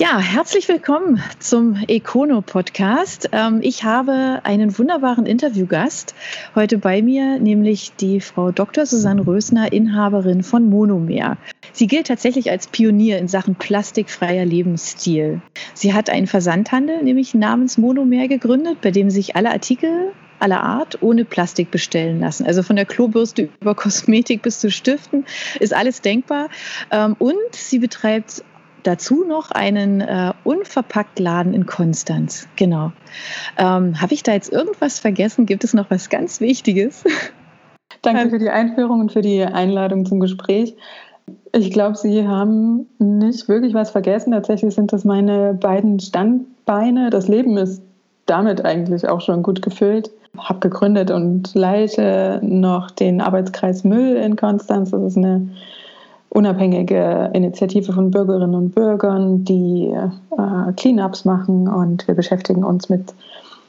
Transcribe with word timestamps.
Ja, 0.00 0.18
herzlich 0.18 0.66
willkommen 0.66 1.22
zum 1.40 1.76
Econo 1.86 2.40
Podcast. 2.40 3.28
Ähm, 3.32 3.58
ich 3.60 3.84
habe 3.84 4.40
einen 4.44 4.78
wunderbaren 4.78 5.26
Interviewgast 5.26 6.14
heute 6.54 6.78
bei 6.78 7.02
mir, 7.02 7.38
nämlich 7.38 7.92
die 8.00 8.22
Frau 8.22 8.50
Dr. 8.50 8.86
Susanne 8.86 9.26
Rösner, 9.26 9.74
Inhaberin 9.74 10.42
von 10.42 10.70
Monomer. 10.70 11.36
Sie 11.74 11.86
gilt 11.86 12.06
tatsächlich 12.06 12.50
als 12.50 12.66
Pionier 12.68 13.18
in 13.18 13.28
Sachen 13.28 13.56
plastikfreier 13.56 14.46
Lebensstil. 14.46 15.42
Sie 15.74 15.92
hat 15.92 16.08
einen 16.08 16.26
Versandhandel, 16.26 17.02
nämlich 17.02 17.34
namens 17.34 17.76
Monomer, 17.76 18.26
gegründet, 18.26 18.80
bei 18.80 18.92
dem 18.92 19.10
sich 19.10 19.36
alle 19.36 19.50
Artikel 19.50 20.12
aller 20.38 20.62
Art 20.62 21.02
ohne 21.02 21.26
Plastik 21.26 21.70
bestellen 21.70 22.20
lassen. 22.20 22.46
Also 22.46 22.62
von 22.62 22.76
der 22.76 22.86
Klobürste 22.86 23.50
über 23.60 23.74
Kosmetik 23.74 24.40
bis 24.40 24.60
zu 24.60 24.70
Stiften 24.70 25.26
ist 25.58 25.74
alles 25.74 26.00
denkbar. 26.00 26.48
Ähm, 26.90 27.16
und 27.18 27.34
sie 27.52 27.78
betreibt 27.78 28.42
dazu 28.82 29.24
noch 29.24 29.50
einen 29.50 30.00
äh, 30.00 30.32
Unverpackt-Laden 30.44 31.54
in 31.54 31.66
Konstanz. 31.66 32.48
Genau. 32.56 32.92
Ähm, 33.58 34.00
Habe 34.00 34.14
ich 34.14 34.22
da 34.22 34.32
jetzt 34.32 34.52
irgendwas 34.52 34.98
vergessen? 34.98 35.46
Gibt 35.46 35.64
es 35.64 35.74
noch 35.74 35.90
was 35.90 36.08
ganz 36.08 36.40
Wichtiges? 36.40 37.04
Danke 38.02 38.30
für 38.30 38.38
die 38.38 38.50
Einführung 38.50 39.00
und 39.00 39.12
für 39.12 39.20
die 39.20 39.42
Einladung 39.44 40.06
zum 40.06 40.20
Gespräch. 40.20 40.74
Ich 41.52 41.70
glaube, 41.70 41.96
Sie 41.96 42.26
haben 42.26 42.86
nicht 42.98 43.48
wirklich 43.48 43.74
was 43.74 43.90
vergessen. 43.90 44.32
Tatsächlich 44.32 44.74
sind 44.74 44.92
das 44.92 45.04
meine 45.04 45.54
beiden 45.54 46.00
Standbeine. 46.00 47.10
Das 47.10 47.28
Leben 47.28 47.56
ist 47.56 47.82
damit 48.26 48.64
eigentlich 48.64 49.08
auch 49.08 49.20
schon 49.20 49.42
gut 49.42 49.60
gefüllt. 49.60 50.10
Habe 50.38 50.60
gegründet 50.60 51.10
und 51.10 51.54
leite 51.54 52.40
noch 52.42 52.90
den 52.90 53.20
Arbeitskreis 53.20 53.84
Müll 53.84 54.16
in 54.16 54.36
Konstanz. 54.36 54.92
Das 54.92 55.02
ist 55.02 55.16
eine 55.16 55.48
unabhängige 56.30 57.30
Initiative 57.34 57.92
von 57.92 58.10
Bürgerinnen 58.10 58.54
und 58.54 58.74
Bürgern, 58.74 59.44
die 59.44 59.92
äh, 59.92 60.72
Cleanups 60.76 61.24
machen 61.24 61.68
und 61.68 62.06
wir 62.08 62.14
beschäftigen 62.14 62.64
uns 62.64 62.88
mit 62.88 63.12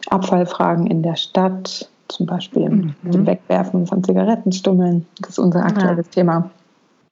Abfallfragen 0.10 0.88
in 0.88 1.04
der 1.04 1.16
Stadt, 1.16 1.90
zum 2.08 2.26
Beispiel 2.26 2.70
mhm. 2.70 2.96
dem 3.04 3.26
Wegwerfen 3.26 3.88
von 3.88 4.04
Zigarettenstummeln. 4.04 5.06
Das 5.20 5.32
ist 5.32 5.40
unser 5.40 5.66
aktuelles 5.66 6.08
ja. 6.08 6.12
Thema. 6.12 6.50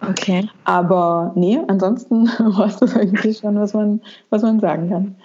Okay. 0.07 0.47
Aber 0.63 1.31
nee, 1.35 1.59
ansonsten 1.67 2.27
weißt 2.39 2.81
du 2.81 2.85
eigentlich 2.95 3.39
schon, 3.39 3.59
was 3.59 3.73
man, 3.73 4.01
was 4.29 4.43
man 4.43 4.59
sagen 4.59 4.89
kann. 4.89 5.15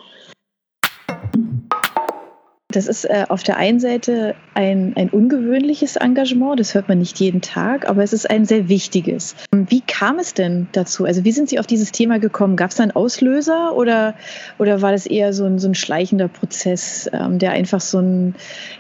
Das 2.75 2.89
ist 2.89 3.05
äh, 3.05 3.25
auf 3.29 3.45
der 3.45 3.57
einen 3.57 3.79
Seite 3.79 4.35
ein, 4.55 4.95
ein 4.97 5.09
ungewöhnliches 5.09 5.95
Engagement, 5.95 6.59
das 6.59 6.75
hört 6.75 6.89
man 6.89 6.99
nicht 6.99 7.21
jeden 7.21 7.41
Tag, 7.41 7.89
aber 7.89 8.03
es 8.03 8.13
ist 8.13 8.29
ein 8.29 8.47
sehr 8.47 8.69
wichtiges. 8.69 9.37
Wie 9.53 9.81
kam 9.81 10.19
es 10.19 10.35
denn 10.35 10.67
dazu? 10.73 11.05
Also 11.05 11.25
wie 11.25 11.31
sind 11.31 11.49
Sie 11.49 11.61
auf 11.61 11.69
dieses 11.69 11.93
Thema 11.93 12.19
gekommen? 12.19 12.57
Gab 12.57 12.71
es 12.71 12.77
da 12.77 12.83
einen 12.83 12.93
Auslöser 12.93 13.77
oder, 13.77 14.15
oder 14.59 14.83
war 14.83 14.91
das 14.91 15.07
eher 15.07 15.33
so 15.33 15.45
ein, 15.45 15.61
so 15.61 15.69
ein 15.69 15.77
schleichender 15.77 16.27
Prozess, 16.27 17.09
ähm, 17.13 17.39
der 17.39 17.53
einfach 17.53 17.81
so 17.81 18.01
ein, 18.01 18.35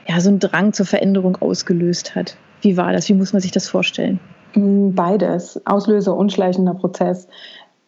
ja, 0.08 0.20
so 0.20 0.28
einen 0.28 0.40
Drang 0.40 0.72
zur 0.72 0.86
Veränderung 0.86 1.36
ausgelöst 1.36 2.16
hat? 2.16 2.36
Wie 2.62 2.76
war 2.76 2.92
das? 2.92 3.08
Wie 3.08 3.14
muss 3.14 3.32
man 3.32 3.42
sich 3.42 3.52
das 3.52 3.68
vorstellen? 3.68 4.18
Beides, 4.56 5.60
Auslöser 5.66 6.16
und 6.16 6.32
schleichender 6.32 6.74
Prozess. 6.74 7.28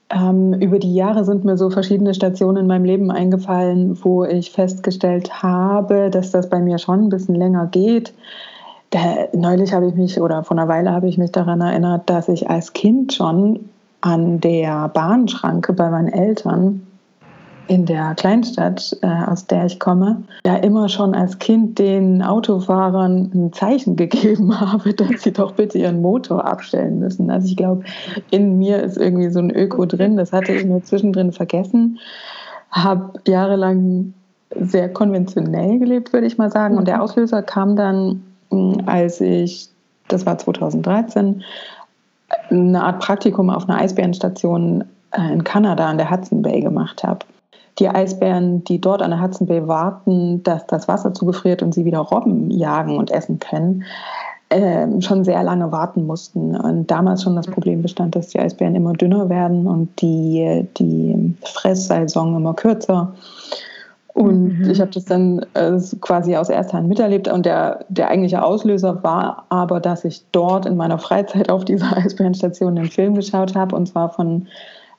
Ähm, 0.08 0.54
über 0.54 0.78
die 0.78 0.94
Jahre 0.94 1.24
sind 1.24 1.44
mir 1.44 1.56
so 1.56 1.70
verschiedene 1.70 2.14
Stationen 2.14 2.58
in 2.58 2.66
meinem 2.66 2.84
Leben 2.84 3.10
eingefallen, 3.10 3.98
wo 4.04 4.24
ich 4.24 4.52
festgestellt 4.52 5.42
habe, 5.42 6.10
dass 6.10 6.30
das 6.30 6.48
bei 6.48 6.60
mir 6.60 6.78
schon 6.78 7.04
ein 7.04 7.08
bisschen 7.08 7.34
länger 7.34 7.66
geht. 7.66 8.12
Da, 8.90 9.28
neulich 9.32 9.72
habe 9.72 9.88
ich 9.88 9.94
mich 9.94 10.20
oder 10.20 10.44
vor 10.44 10.56
einer 10.56 10.68
Weile 10.68 10.92
habe 10.92 11.08
ich 11.08 11.18
mich 11.18 11.32
daran 11.32 11.60
erinnert, 11.60 12.08
dass 12.08 12.28
ich 12.28 12.48
als 12.48 12.72
Kind 12.72 13.14
schon 13.14 13.68
an 14.00 14.40
der 14.40 14.88
Bahnschranke 14.88 15.72
bei 15.72 15.90
meinen 15.90 16.08
Eltern 16.08 16.86
in 17.69 17.84
der 17.84 18.14
Kleinstadt, 18.14 18.97
äh, 19.03 19.06
aus 19.06 19.47
der 19.47 19.67
ich 19.67 19.81
komme, 19.81 20.22
ja 20.45 20.56
immer 20.56 20.88
schon 20.88 21.15
als 21.15 21.38
Kind 21.38 21.78
den 21.78 22.22
Autofahrern 22.22 23.31
ein 23.34 23.53
Zeichen 23.53 23.97
gegeben 23.97 24.59
habe, 24.59 24.94
dass 24.94 25.22
sie 25.22 25.32
doch 25.32 25.53
bitte 25.53 25.78
ihren 25.78 26.00
Motor 26.00 26.44
abstellen 26.44 26.99
müssen. 26.99 27.31
Also 27.31 27.49
ich 27.49 27.56
glaube, 27.56 27.84
in 28.31 28.59
mir 28.59 28.82
ist 28.82 28.97
irgendwie 28.97 29.31
so 29.31 29.41
ein 29.41 29.50
Öko 29.50 29.87
drin, 29.87 30.16
das 30.16 30.32
hatte 30.32 30.53
ich 30.53 30.65
mir 30.65 30.82
zwischendrin 30.82 31.32
vergessen, 31.32 31.99
habe 32.71 33.21
jahrelang 33.26 34.15
sehr 34.59 34.88
konventionell 34.93 35.78
gelebt, 35.78 36.12
würde 36.12 36.26
ich 36.26 36.38
mal 36.38 36.50
sagen. 36.50 36.78
Und 36.78 36.87
der 36.87 37.03
Auslöser 37.03 37.43
kam 37.43 37.76
dann, 37.76 38.22
hm, 38.50 38.82
als 38.87 39.21
ich, 39.21 39.69
das 40.09 40.25
war 40.25 40.38
2013, 40.38 41.43
eine 42.50 42.82
Art 42.82 43.00
Praktikum 43.00 43.50
auf 43.50 43.69
einer 43.69 43.78
Eisbärenstation 43.78 44.84
äh, 45.12 45.32
in 45.32 45.43
Kanada 45.43 45.88
an 45.88 45.99
der 45.99 46.10
Hudson 46.10 46.43
Bay 46.43 46.60
gemacht 46.60 47.03
habe 47.03 47.21
die 47.78 47.88
Eisbären, 47.88 48.64
die 48.64 48.81
dort 48.81 49.03
an 49.03 49.10
der 49.10 49.20
Hudson 49.20 49.47
Bay 49.47 49.66
warten, 49.69 50.42
dass 50.42 50.66
das 50.66 50.88
Wasser 50.88 51.12
zugefriert 51.12 51.62
und 51.62 51.75
sie 51.75 51.84
wieder 51.84 51.98
Robben 51.98 52.50
jagen 52.50 52.97
und 52.97 53.10
essen 53.10 53.38
können, 53.38 53.84
äh, 54.48 54.87
schon 55.00 55.25
sehr 55.25 55.42
lange 55.42 55.72
warten 55.72 56.06
mussten. 56.06 56.56
Und 56.56 56.91
damals 56.91 57.22
schon 57.22 57.37
das 57.37 57.47
Problem 57.47 57.82
bestand, 57.82 58.14
dass 58.14 58.28
die 58.28 58.41
Eisbären 58.41 58.75
immer 58.75 58.92
dünner 58.92 59.28
werden 59.28 59.66
und 59.66 60.00
die, 60.00 60.66
die 60.78 61.34
Fresssaison 61.42 62.37
immer 62.37 62.54
kürzer. 62.54 63.12
Und 64.14 64.60
mhm. 64.60 64.70
ich 64.70 64.81
habe 64.81 64.93
das 64.93 65.04
dann 65.04 65.44
äh, 65.53 65.78
quasi 66.00 66.34
aus 66.37 66.48
erster 66.48 66.78
Hand 66.78 66.88
miterlebt. 66.88 67.28
Und 67.28 67.44
der, 67.44 67.84
der 67.91 68.08
eigentliche 68.08 68.43
Auslöser 68.43 69.03
war 69.03 69.44
aber, 69.50 69.81
dass 69.81 70.06
ich 70.06 70.25
dort 70.32 70.64
in 70.64 70.76
meiner 70.76 70.98
Freizeit 70.98 71.50
auf 71.50 71.66
dieser 71.66 71.94
Eisbärenstation 71.97 72.78
einen 72.78 72.88
Film 72.88 73.14
geschaut 73.14 73.54
habe, 73.54 73.76
und 73.76 73.87
zwar 73.87 74.08
von 74.08 74.47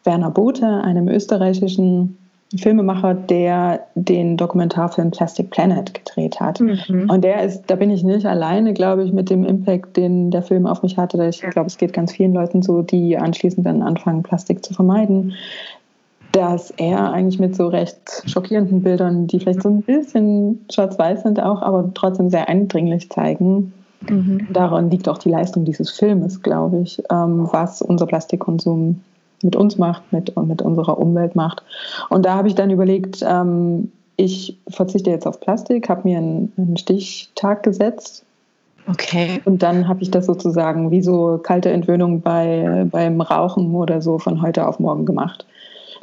Werner 0.03 0.29
Bothe, 0.29 0.67
einem 0.83 1.07
österreichischen 1.07 2.17
Filmemacher, 2.55 3.13
der 3.13 3.81
den 3.95 4.37
Dokumentarfilm 4.37 5.11
Plastic 5.11 5.49
Planet 5.49 5.93
gedreht 5.93 6.39
hat. 6.39 6.59
Mhm. 6.61 7.09
Und 7.09 7.23
der 7.23 7.43
ist, 7.43 7.63
da 7.67 7.75
bin 7.75 7.89
ich 7.89 8.03
nicht 8.03 8.25
alleine, 8.25 8.73
glaube 8.73 9.03
ich, 9.03 9.11
mit 9.11 9.29
dem 9.29 9.43
Impact, 9.43 9.97
den 9.97 10.31
der 10.31 10.43
Film 10.43 10.65
auf 10.65 10.81
mich 10.81 10.97
hatte. 10.97 11.23
Ich 11.27 11.41
glaube, 11.41 11.67
es 11.67 11.77
geht 11.77 11.93
ganz 11.93 12.13
vielen 12.13 12.33
Leuten 12.33 12.61
so, 12.61 12.81
die 12.81 13.17
anschließend 13.17 13.65
dann 13.65 13.81
anfangen, 13.81 14.23
Plastik 14.23 14.63
zu 14.63 14.73
vermeiden. 14.73 15.33
Dass 16.31 16.71
er 16.71 17.11
eigentlich 17.11 17.39
mit 17.39 17.55
so 17.55 17.67
recht 17.67 18.23
schockierenden 18.25 18.81
Bildern, 18.81 19.27
die 19.27 19.39
vielleicht 19.39 19.63
so 19.63 19.69
ein 19.69 19.81
bisschen 19.81 20.65
schwarz-weiß 20.71 21.23
sind 21.23 21.41
auch, 21.41 21.61
aber 21.61 21.89
trotzdem 21.93 22.29
sehr 22.29 22.47
eindringlich 22.47 23.09
zeigen, 23.09 23.73
Mhm. 24.09 24.47
Daran 24.51 24.89
liegt 24.89 25.09
auch 25.09 25.17
die 25.17 25.29
Leistung 25.29 25.65
dieses 25.65 25.89
Filmes, 25.89 26.41
glaube 26.41 26.81
ich, 26.81 27.01
ähm, 27.09 27.47
was 27.51 27.81
unser 27.81 28.05
Plastikkonsum 28.05 29.01
mit 29.43 29.55
uns 29.55 29.77
macht, 29.77 30.11
mit, 30.11 30.35
mit 30.37 30.61
unserer 30.61 30.97
Umwelt 30.97 31.35
macht. 31.35 31.63
Und 32.09 32.25
da 32.25 32.35
habe 32.35 32.47
ich 32.47 32.55
dann 32.55 32.71
überlegt, 32.71 33.23
ähm, 33.27 33.91
ich 34.15 34.57
verzichte 34.67 35.11
jetzt 35.11 35.27
auf 35.27 35.39
Plastik, 35.39 35.89
habe 35.89 36.07
mir 36.07 36.17
einen, 36.17 36.51
einen 36.57 36.77
Stichtag 36.77 37.63
gesetzt. 37.63 38.25
Okay. 38.89 39.41
Und 39.45 39.63
dann 39.63 39.87
habe 39.87 40.01
ich 40.01 40.11
das 40.11 40.25
sozusagen 40.25 40.91
wie 40.91 41.01
so 41.01 41.39
kalte 41.41 41.69
Entwöhnung 41.69 42.21
bei, 42.21 42.87
beim 42.89 43.21
Rauchen 43.21 43.75
oder 43.75 44.01
so 44.01 44.17
von 44.17 44.41
heute 44.41 44.67
auf 44.67 44.79
morgen 44.79 45.05
gemacht. 45.05 45.45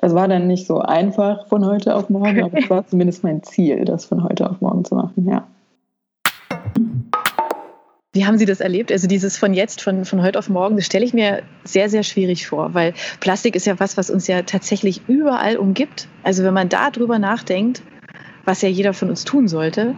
Das 0.00 0.14
war 0.14 0.28
dann 0.28 0.46
nicht 0.46 0.66
so 0.66 0.80
einfach 0.80 1.46
von 1.46 1.64
heute 1.64 1.96
auf 1.96 2.10
morgen, 2.10 2.42
aber 2.42 2.58
es 2.58 2.68
war 2.68 2.86
zumindest 2.86 3.24
mein 3.24 3.42
Ziel, 3.42 3.84
das 3.84 4.04
von 4.04 4.22
heute 4.22 4.48
auf 4.48 4.60
morgen 4.60 4.84
zu 4.84 4.94
machen, 4.94 5.26
ja. 5.26 5.44
Wie 8.14 8.24
haben 8.24 8.38
Sie 8.38 8.46
das 8.46 8.60
erlebt? 8.60 8.92
Also 8.92 9.08
dieses 9.08 9.36
von 9.36 9.54
jetzt, 9.54 9.82
von, 9.82 10.04
von 10.04 10.22
heute 10.22 10.38
auf 10.38 10.48
morgen, 10.48 10.76
das 10.76 10.86
stelle 10.86 11.04
ich 11.04 11.12
mir 11.12 11.42
sehr, 11.64 11.90
sehr 11.90 12.04
schwierig 12.04 12.46
vor, 12.46 12.72
weil 12.72 12.94
Plastik 13.18 13.56
ist 13.56 13.66
ja 13.66 13.80
was, 13.80 13.96
was 13.96 14.08
uns 14.08 14.28
ja 14.28 14.42
tatsächlich 14.42 15.02
überall 15.08 15.56
umgibt. 15.56 16.06
Also 16.22 16.44
wenn 16.44 16.54
man 16.54 16.68
da 16.68 16.90
drüber 16.90 17.18
nachdenkt, 17.18 17.82
was 18.44 18.62
ja 18.62 18.68
jeder 18.68 18.92
von 18.92 19.10
uns 19.10 19.24
tun 19.24 19.48
sollte, 19.48 19.96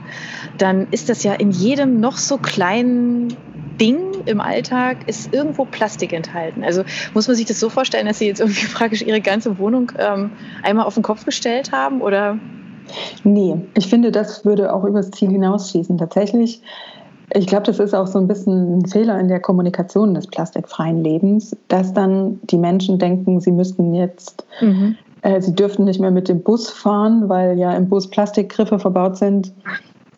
dann 0.56 0.86
ist 0.92 1.10
das 1.10 1.24
ja 1.24 1.34
in 1.34 1.50
jedem 1.50 2.00
noch 2.00 2.16
so 2.16 2.38
kleinen 2.38 3.36
Ding 3.78 3.98
im 4.24 4.40
Alltag 4.40 4.96
ist 5.06 5.34
irgendwo 5.34 5.66
Plastik 5.66 6.14
enthalten. 6.14 6.64
Also 6.64 6.84
muss 7.12 7.28
man 7.28 7.36
sich 7.36 7.44
das 7.44 7.60
so 7.60 7.68
vorstellen, 7.68 8.06
dass 8.06 8.18
Sie 8.18 8.26
jetzt 8.26 8.40
irgendwie 8.40 8.66
praktisch 8.72 9.02
Ihre 9.02 9.20
ganze 9.20 9.58
Wohnung 9.58 9.92
ähm, 9.98 10.30
einmal 10.62 10.86
auf 10.86 10.94
den 10.94 11.02
Kopf 11.02 11.26
gestellt 11.26 11.72
haben 11.72 12.00
oder? 12.00 12.38
Nee, 13.24 13.56
ich 13.76 13.88
finde, 13.88 14.10
das 14.10 14.46
würde 14.46 14.72
auch 14.72 14.84
übers 14.84 15.10
Ziel 15.10 15.28
hinausschießen. 15.30 15.98
Tatsächlich 15.98 16.62
ich 17.34 17.46
glaube, 17.46 17.64
das 17.64 17.78
ist 17.78 17.94
auch 17.94 18.06
so 18.06 18.18
ein 18.18 18.28
bisschen 18.28 18.78
ein 18.78 18.86
Fehler 18.86 19.18
in 19.18 19.28
der 19.28 19.40
Kommunikation 19.40 20.14
des 20.14 20.26
plastikfreien 20.26 21.02
Lebens, 21.02 21.56
dass 21.68 21.92
dann 21.92 22.38
die 22.44 22.58
Menschen 22.58 22.98
denken, 22.98 23.40
sie 23.40 23.52
müssten 23.52 23.94
jetzt, 23.94 24.46
mhm. 24.60 24.96
äh, 25.22 25.40
sie 25.40 25.54
dürften 25.54 25.84
nicht 25.84 26.00
mehr 26.00 26.10
mit 26.10 26.28
dem 26.28 26.42
Bus 26.42 26.70
fahren, 26.70 27.28
weil 27.28 27.58
ja 27.58 27.72
im 27.72 27.88
Bus 27.88 28.08
Plastikgriffe 28.08 28.78
verbaut 28.78 29.16
sind. 29.16 29.52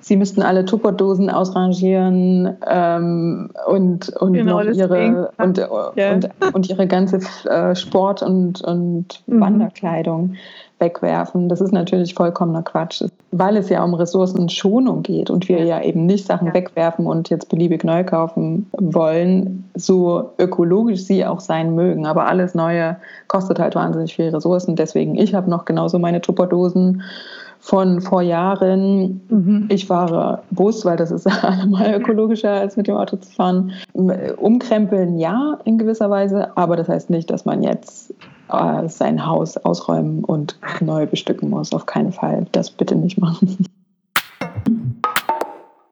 Sie 0.00 0.16
müssten 0.16 0.42
alle 0.42 0.64
Tupperdosen 0.64 1.28
ausrangieren 1.28 2.56
ähm, 2.66 3.50
und, 3.66 4.08
und 4.10 4.32
genau, 4.32 4.62
noch 4.62 4.72
ihre 4.72 5.32
und, 5.38 5.58
ja. 5.58 6.12
und, 6.12 6.30
und, 6.54 6.70
ihre 6.70 6.86
ganze 6.86 7.18
äh, 7.48 7.74
Sport- 7.74 8.22
und, 8.22 8.62
und 8.62 9.22
mhm. 9.26 9.40
Wanderkleidung 9.40 10.34
wegwerfen. 10.78 11.48
Das 11.48 11.60
ist 11.60 11.72
natürlich 11.72 12.14
vollkommener 12.14 12.62
Quatsch, 12.62 13.04
weil 13.30 13.56
es 13.56 13.68
ja 13.68 13.82
um 13.82 13.94
Ressourcenschonung 13.94 15.02
geht 15.02 15.30
und 15.30 15.48
wir 15.48 15.64
ja 15.64 15.82
eben 15.82 16.06
nicht 16.06 16.26
Sachen 16.26 16.54
wegwerfen 16.54 17.06
und 17.06 17.30
jetzt 17.30 17.48
beliebig 17.48 17.84
neu 17.84 18.04
kaufen 18.04 18.66
wollen, 18.72 19.68
so 19.74 20.30
ökologisch 20.38 21.04
sie 21.04 21.26
auch 21.26 21.40
sein 21.40 21.74
mögen. 21.74 22.06
Aber 22.06 22.26
alles 22.26 22.54
Neue 22.54 22.96
kostet 23.26 23.58
halt 23.58 23.74
wahnsinnig 23.74 24.14
viel 24.14 24.28
Ressourcen. 24.28 24.76
Deswegen, 24.76 25.16
ich 25.16 25.34
habe 25.34 25.50
noch 25.50 25.64
genauso 25.64 25.98
meine 25.98 26.20
Tupperdosen 26.20 27.02
von 27.60 28.00
vor 28.00 28.22
Jahren. 28.22 29.20
Mhm. 29.28 29.66
Ich 29.68 29.86
fahre 29.86 30.42
Bus, 30.50 30.84
weil 30.84 30.96
das 30.96 31.10
ist 31.10 31.26
allemal 31.44 31.94
ökologischer 31.94 32.52
als 32.52 32.76
mit 32.76 32.86
dem 32.86 32.96
Auto 32.96 33.16
zu 33.16 33.30
fahren. 33.30 33.72
Umkrempeln 33.92 35.18
ja 35.18 35.58
in 35.64 35.78
gewisser 35.78 36.08
Weise, 36.10 36.56
aber 36.56 36.76
das 36.76 36.88
heißt 36.88 37.10
nicht, 37.10 37.30
dass 37.30 37.44
man 37.44 37.62
jetzt 37.62 38.14
äh, 38.48 38.88
sein 38.88 39.26
Haus 39.26 39.56
ausräumen 39.56 40.24
und 40.24 40.58
neu 40.80 41.06
bestücken 41.06 41.50
muss. 41.50 41.72
Auf 41.72 41.86
keinen 41.86 42.12
Fall. 42.12 42.46
Das 42.52 42.70
bitte 42.70 42.96
nicht 42.96 43.18
machen. 43.18 43.66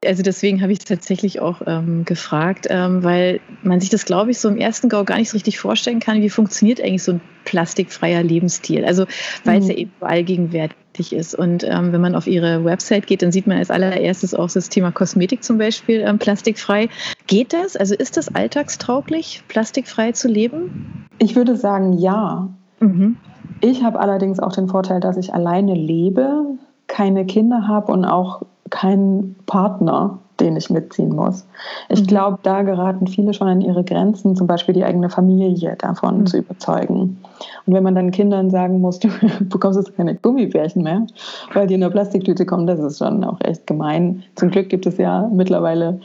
Also 0.06 0.22
deswegen 0.22 0.62
habe 0.62 0.72
ich 0.72 0.80
es 0.80 0.84
tatsächlich 0.84 1.40
auch 1.40 1.62
ähm, 1.66 2.04
gefragt, 2.04 2.66
ähm, 2.70 3.02
weil 3.02 3.40
man 3.62 3.80
sich 3.80 3.90
das, 3.90 4.04
glaube 4.04 4.30
ich, 4.30 4.38
so 4.38 4.48
im 4.48 4.56
ersten 4.56 4.88
Gau 4.88 5.04
gar 5.04 5.18
nicht 5.18 5.30
so 5.30 5.36
richtig 5.36 5.58
vorstellen 5.58 6.00
kann, 6.00 6.22
wie 6.22 6.30
funktioniert 6.30 6.80
eigentlich 6.80 7.02
so 7.02 7.12
ein 7.12 7.20
plastikfreier 7.44 8.22
Lebensstil. 8.22 8.84
Also 8.84 9.06
weil 9.44 9.56
mhm. 9.56 9.62
es 9.62 9.68
ja 9.68 9.74
eben 9.74 9.92
allgegenwärtig 10.00 11.12
ist. 11.12 11.34
Und 11.34 11.64
ähm, 11.64 11.92
wenn 11.92 12.00
man 12.00 12.14
auf 12.14 12.26
ihre 12.26 12.64
Website 12.64 13.06
geht, 13.06 13.22
dann 13.22 13.32
sieht 13.32 13.46
man 13.46 13.58
als 13.58 13.70
allererstes 13.70 14.34
auch 14.34 14.50
das 14.50 14.68
Thema 14.68 14.92
Kosmetik 14.92 15.44
zum 15.44 15.58
Beispiel 15.58 16.00
ähm, 16.00 16.18
plastikfrei. 16.18 16.88
Geht 17.26 17.52
das? 17.52 17.76
Also 17.76 17.94
ist 17.94 18.16
das 18.16 18.34
alltagstauglich, 18.34 19.42
plastikfrei 19.48 20.12
zu 20.12 20.28
leben? 20.28 21.06
Ich 21.18 21.36
würde 21.36 21.56
sagen, 21.56 21.94
ja. 21.98 22.48
Mhm. 22.80 23.16
Ich 23.60 23.82
habe 23.82 24.00
allerdings 24.00 24.38
auch 24.38 24.52
den 24.52 24.68
Vorteil, 24.68 25.00
dass 25.00 25.16
ich 25.16 25.32
alleine 25.32 25.74
lebe, 25.74 26.58
keine 26.86 27.24
Kinder 27.24 27.66
habe 27.66 27.92
und 27.92 28.04
auch 28.04 28.42
keinen 28.76 29.36
Partner, 29.46 30.18
den 30.38 30.54
ich 30.54 30.68
mitziehen 30.68 31.16
muss. 31.16 31.46
Ich 31.88 32.02
mhm. 32.02 32.06
glaube, 32.08 32.38
da 32.42 32.60
geraten 32.62 33.06
viele 33.06 33.32
schon 33.32 33.48
an 33.48 33.62
ihre 33.62 33.82
Grenzen, 33.82 34.36
zum 34.36 34.46
Beispiel 34.46 34.74
die 34.74 34.84
eigene 34.84 35.08
Familie 35.08 35.76
davon 35.78 36.18
mhm. 36.18 36.26
zu 36.26 36.38
überzeugen. 36.38 37.16
Und 37.64 37.74
wenn 37.74 37.82
man 37.82 37.94
dann 37.94 38.10
Kindern 38.10 38.50
sagen 38.50 38.82
muss, 38.82 38.98
du 39.00 39.08
bekommst 39.48 39.78
jetzt 39.78 39.96
keine 39.96 40.14
Gummibärchen 40.14 40.82
mehr, 40.82 41.06
weil 41.54 41.66
die 41.66 41.74
in 41.74 41.80
der 41.80 41.88
Plastiktüte 41.88 42.44
kommen, 42.44 42.66
das 42.66 42.78
ist 42.78 42.98
schon 42.98 43.24
auch 43.24 43.38
echt 43.44 43.66
gemein. 43.66 44.22
Zum 44.34 44.50
Glück 44.50 44.68
gibt 44.68 44.84
es 44.84 44.98
ja 44.98 45.26
mittlerweile 45.32 46.00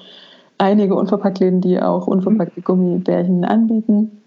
einige 0.58 0.96
Unverpacktläden, 0.96 1.60
die 1.60 1.82
auch 1.82 2.08
unverpackte 2.08 2.62
Gummibärchen 2.62 3.44
anbieten. 3.44 4.22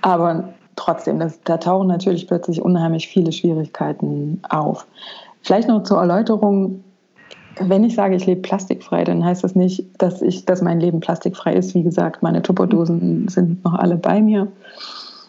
Aber 0.00 0.44
trotzdem, 0.76 1.18
das, 1.18 1.38
da 1.44 1.58
tauchen 1.58 1.88
natürlich 1.88 2.26
plötzlich 2.26 2.62
unheimlich 2.62 3.08
viele 3.08 3.30
Schwierigkeiten 3.30 4.40
auf. 4.48 4.86
Vielleicht 5.42 5.68
noch 5.68 5.82
zur 5.82 5.98
Erläuterung, 5.98 6.82
wenn 7.58 7.84
ich 7.84 7.94
sage, 7.94 8.14
ich 8.14 8.26
lebe 8.26 8.42
plastikfrei, 8.42 9.04
dann 9.04 9.24
heißt 9.24 9.42
das 9.44 9.54
nicht, 9.54 9.86
dass, 9.98 10.22
ich, 10.22 10.44
dass 10.44 10.62
mein 10.62 10.80
Leben 10.80 11.00
plastikfrei 11.00 11.54
ist. 11.54 11.74
Wie 11.74 11.82
gesagt, 11.82 12.22
meine 12.22 12.42
Tupperdosen 12.42 13.28
sind 13.28 13.64
noch 13.64 13.74
alle 13.74 13.96
bei 13.96 14.20
mir. 14.20 14.48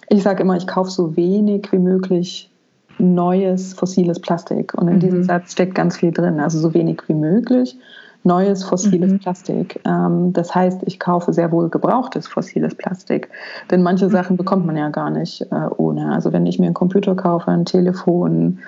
Ich 0.10 0.24
sage 0.24 0.44
immer, 0.44 0.58
ich 0.58 0.68
kaufe 0.68 0.92
so 0.92 1.16
wenig 1.16 1.72
wie 1.72 1.80
möglich 1.80 2.50
neues 2.98 3.74
fossiles 3.74 4.20
Plastik. 4.20 4.74
Und 4.76 4.88
in 4.88 4.96
mhm. 4.96 5.00
diesem 5.00 5.24
Satz 5.24 5.54
steckt 5.54 5.76
ganz 5.76 5.98
viel 5.98 6.12
drin. 6.12 6.40
Also 6.40 6.60
so 6.60 6.74
wenig 6.74 7.02
wie 7.08 7.14
möglich 7.14 7.78
neues 8.24 8.64
fossiles 8.64 9.14
mhm. 9.14 9.20
Plastik. 9.20 9.80
Ähm, 9.86 10.34
das 10.34 10.54
heißt, 10.54 10.82
ich 10.86 11.00
kaufe 11.00 11.34
sehr 11.34 11.52
wohl 11.52 11.70
gebrauchtes 11.70 12.28
fossiles 12.28 12.76
Plastik. 12.76 13.30
Denn 13.72 13.82
manche 13.82 14.06
mhm. 14.06 14.12
Sachen 14.12 14.38
bekommt 14.38 14.66
man 14.66 14.78
ja 14.78 14.90
gar 14.90 15.10
nicht 15.10 15.42
äh, 15.42 15.68
ohne. 15.78 16.12
Also 16.14 16.32
wenn 16.32 16.46
ich 16.46 16.60
mir 16.60 16.66
einen 16.66 16.76
Computer 16.76 17.16
kaufe, 17.16 17.50
ein 17.50 17.66
Telefon, 17.66 18.60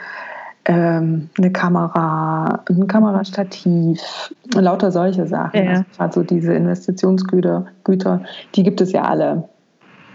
ähm, 0.66 1.30
eine 1.38 1.52
Kamera, 1.52 2.64
ein 2.70 2.88
Kamerastativ, 2.88 4.34
lauter 4.56 4.92
solche 4.92 5.28
Sachen. 5.28 5.64
Ja. 5.64 5.86
Also 5.98 6.22
so 6.22 6.26
diese 6.26 6.54
Investitionsgüter, 6.54 7.66
Güter, 7.84 8.22
die 8.56 8.64
gibt 8.64 8.80
es 8.82 8.92
ja 8.92 9.04
alle 9.04 9.44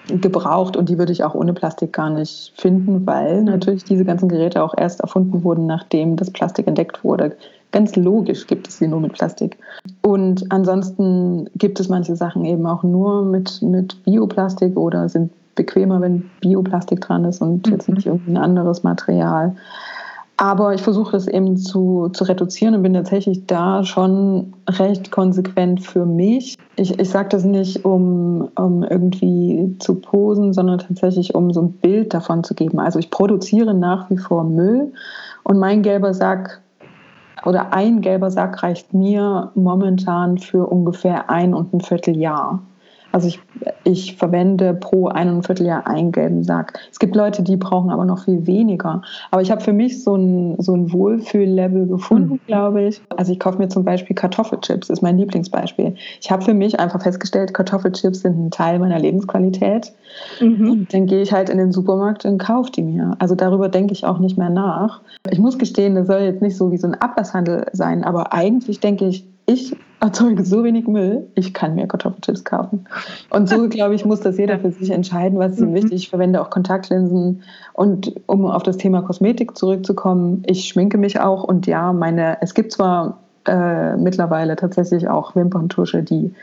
gebraucht 0.09 0.77
und 0.77 0.89
die 0.89 0.99
würde 0.99 1.13
ich 1.13 1.23
auch 1.23 1.35
ohne 1.35 1.53
Plastik 1.53 1.93
gar 1.93 2.09
nicht 2.09 2.55
finden, 2.57 3.07
weil 3.07 3.43
natürlich 3.43 3.85
diese 3.85 4.05
ganzen 4.05 4.29
Geräte 4.29 4.63
auch 4.63 4.75
erst 4.77 5.01
erfunden 5.01 5.45
wurden, 5.45 5.67
nachdem 5.67 6.17
das 6.17 6.31
Plastik 6.31 6.67
entdeckt 6.67 7.05
wurde. 7.05 7.37
Ganz 7.71 7.95
logisch 7.97 8.47
gibt 8.47 8.69
es 8.69 8.79
sie 8.79 8.89
nur 8.89 9.01
mit 9.01 9.13
Plastik. 9.13 9.59
Und 10.01 10.51
ansonsten 10.51 11.51
gibt 11.57 11.79
es 11.79 11.91
manche 11.91 12.17
Sachen 12.17 12.47
eben 12.47 12.67
auch 12.67 12.83
nur 12.83 13.23
mit, 13.23 13.61
mit 13.61 14.03
Bioplastik 14.05 14.77
oder 14.79 15.11
sind 15.11 15.31
bequemer, 15.55 16.01
wenn 16.01 16.31
Bioplastik 16.41 17.03
dran 17.03 17.27
ist 17.27 17.43
und 17.43 17.67
mhm. 17.67 17.73
jetzt 17.73 17.89
nicht 17.91 18.07
irgendein 18.07 18.39
anderes 18.39 18.85
Material. 18.85 19.55
Aber 20.41 20.73
ich 20.73 20.83
versuche 20.83 21.13
das 21.13 21.27
eben 21.27 21.57
zu, 21.57 22.11
zu 22.11 22.23
reduzieren 22.23 22.77
und 22.77 22.85
bin 22.85 22.95
tatsächlich 22.95 23.45
da 23.47 23.83
schon 23.83 24.55
recht 24.69 25.11
konsequent 25.11 25.85
für 25.85 26.07
mich. 26.07 26.57
Ich, 26.77 26.97
ich 26.97 27.11
sage 27.11 27.31
das 27.31 27.45
nicht, 27.45 27.85
um, 27.85 28.49
um 28.55 28.85
irgendwie 28.85 29.75
zu 29.81 29.97
posen, 29.97 30.53
sondern 30.53 30.79
tatsächlich, 30.79 31.35
um 31.35 31.53
so 31.53 31.63
ein 31.63 31.73
Bild 31.73 32.15
davon 32.15 32.45
zu 32.45 32.55
geben. 32.55 32.79
Also 32.79 33.01
ich 33.01 33.11
produziere 33.11 33.75
nach 33.75 34.09
wie 34.11 34.17
vor 34.17 34.45
Müll 34.45 34.93
und 35.43 35.59
mein 35.59 35.83
gelber 35.83 36.15
Sack 36.15 36.61
oder 37.45 37.73
ein 37.73 38.01
gelber 38.01 38.31
Sack 38.31 38.63
reicht 38.63 38.95
mir 38.95 39.51
momentan 39.57 40.39
für 40.39 40.67
ungefähr 40.67 41.29
ein 41.31 41.53
und 41.53 41.75
ein 41.75 41.81
Vierteljahr. 41.81 42.63
Also 43.13 43.29
ich, 43.29 43.41
ich 43.85 44.17
verwende 44.17 44.75
pro 44.75 45.09
ein 45.09 45.29
und 45.29 45.37
ein 45.37 45.43
Vierteljahr 45.43 45.87
einen 45.87 46.13
gelben 46.13 46.45
Sack. 46.45 46.79
Es 46.91 46.99
gibt 46.99 47.17
Leute, 47.17 47.43
die 47.43 47.57
brauchen 47.57 47.91
aber 47.91 48.05
noch 48.05 48.25
viel 48.25 48.47
weniger. 48.47 49.03
Aber 49.31 49.41
ich 49.41 49.51
habe 49.51 49.63
für 49.63 49.73
mich 49.73 50.03
so 50.03 50.15
ein, 50.15 50.61
so 50.61 50.75
ein 50.75 50.93
Wohlfühllevel 50.93 51.87
gefunden, 51.87 52.35
mhm. 52.35 52.41
glaube 52.47 52.83
ich. 52.83 53.01
Also 53.17 53.33
ich 53.33 53.41
kaufe 53.41 53.59
mir 53.59 53.69
zum 53.69 53.85
Beispiel 53.85 54.15
Kartoffelchips, 54.15 54.91
ist 54.91 55.03
mein 55.03 55.17
Lieblingsbeispiel. 55.17 55.95
Ich 56.21 56.31
habe 56.31 56.45
für 56.45 56.55
mich 56.55 56.79
einfach 56.79 57.03
festgestellt, 57.03 57.55
Kartoffelchips 57.55 58.21
sind 58.21 58.47
ein 58.47 58.51
Teil 58.51 58.79
meiner 58.79 58.99
Lebensqualität. 58.99 59.93
Mhm. 60.41 60.87
Dann 60.91 61.07
gehe 61.07 61.23
ich 61.23 61.33
halt 61.33 61.49
in 61.49 61.59
den 61.59 61.73
Supermarkt 61.73 62.25
und 62.27 62.39
kaufe 62.39 62.71
die 62.73 62.83
mir. 62.83 63.17
Also 63.19 63.35
darüber 63.35 63.69
denke 63.69 63.93
ich 63.93 64.05
auch 64.05 64.19
nicht 64.19 64.37
mehr 64.37 64.51
nach. 64.51 65.01
Ich 65.31 65.39
muss 65.39 65.59
gestehen, 65.59 65.95
das 65.95 66.07
soll 66.07 66.21
jetzt 66.21 66.43
nicht 66.43 66.57
so 66.57 66.71
wie 66.71 66.79
so 66.79 66.87
ein 66.87 66.95
Ablasshandel 66.95 67.67
sein, 67.73 68.05
aber 68.05 68.33
eigentlich 68.33 68.81
denke 68.81 69.07
ich, 69.07 69.27
ich 69.49 69.75
erzeuge 70.01 70.45
so 70.45 70.63
wenig 70.63 70.87
Müll, 70.87 71.27
ich 71.35 71.55
kann 71.55 71.75
mir 71.75 71.89
Kartoffelchips 71.89 72.45
kaufen. 72.45 72.85
Und 73.31 73.49
so, 73.49 73.69
glaube 73.69 73.95
ich, 73.95 74.05
muss 74.05 74.21
das 74.21 74.39
jeder 74.39 74.59
für 74.59 74.71
sich 74.71 74.91
entscheiden, 74.91 75.39
was 75.39 75.53
ist 75.53 75.61
ihm 75.61 75.71
mhm. 75.71 75.75
wichtig. 75.75 75.95
Ich 75.95 76.11
verwende 76.11 76.41
auch 76.41 76.51
Kontaktlinsen. 76.51 77.43
Und 77.73 78.15
um 78.27 78.45
auf 78.47 78.63
das 78.63 78.77
Thema 78.77 79.03
Kosmetik 79.03 79.57
zurückzukommen, 79.57 80.43
ich 80.47 80.69
schminke 80.69 80.99
mich 80.99 81.19
auch 81.21 81.45
und 81.45 81.67
ja, 81.67 81.93
meine, 81.93 82.39
es 82.43 82.55
gibt 82.55 82.73
zwar 82.73 83.21
äh, 83.49 83.97
mittlerweile 83.97 84.57
tatsächlich 84.57 85.09
auch 85.09 85.35
Wimperntusche, 85.35 86.03
die 86.03 86.35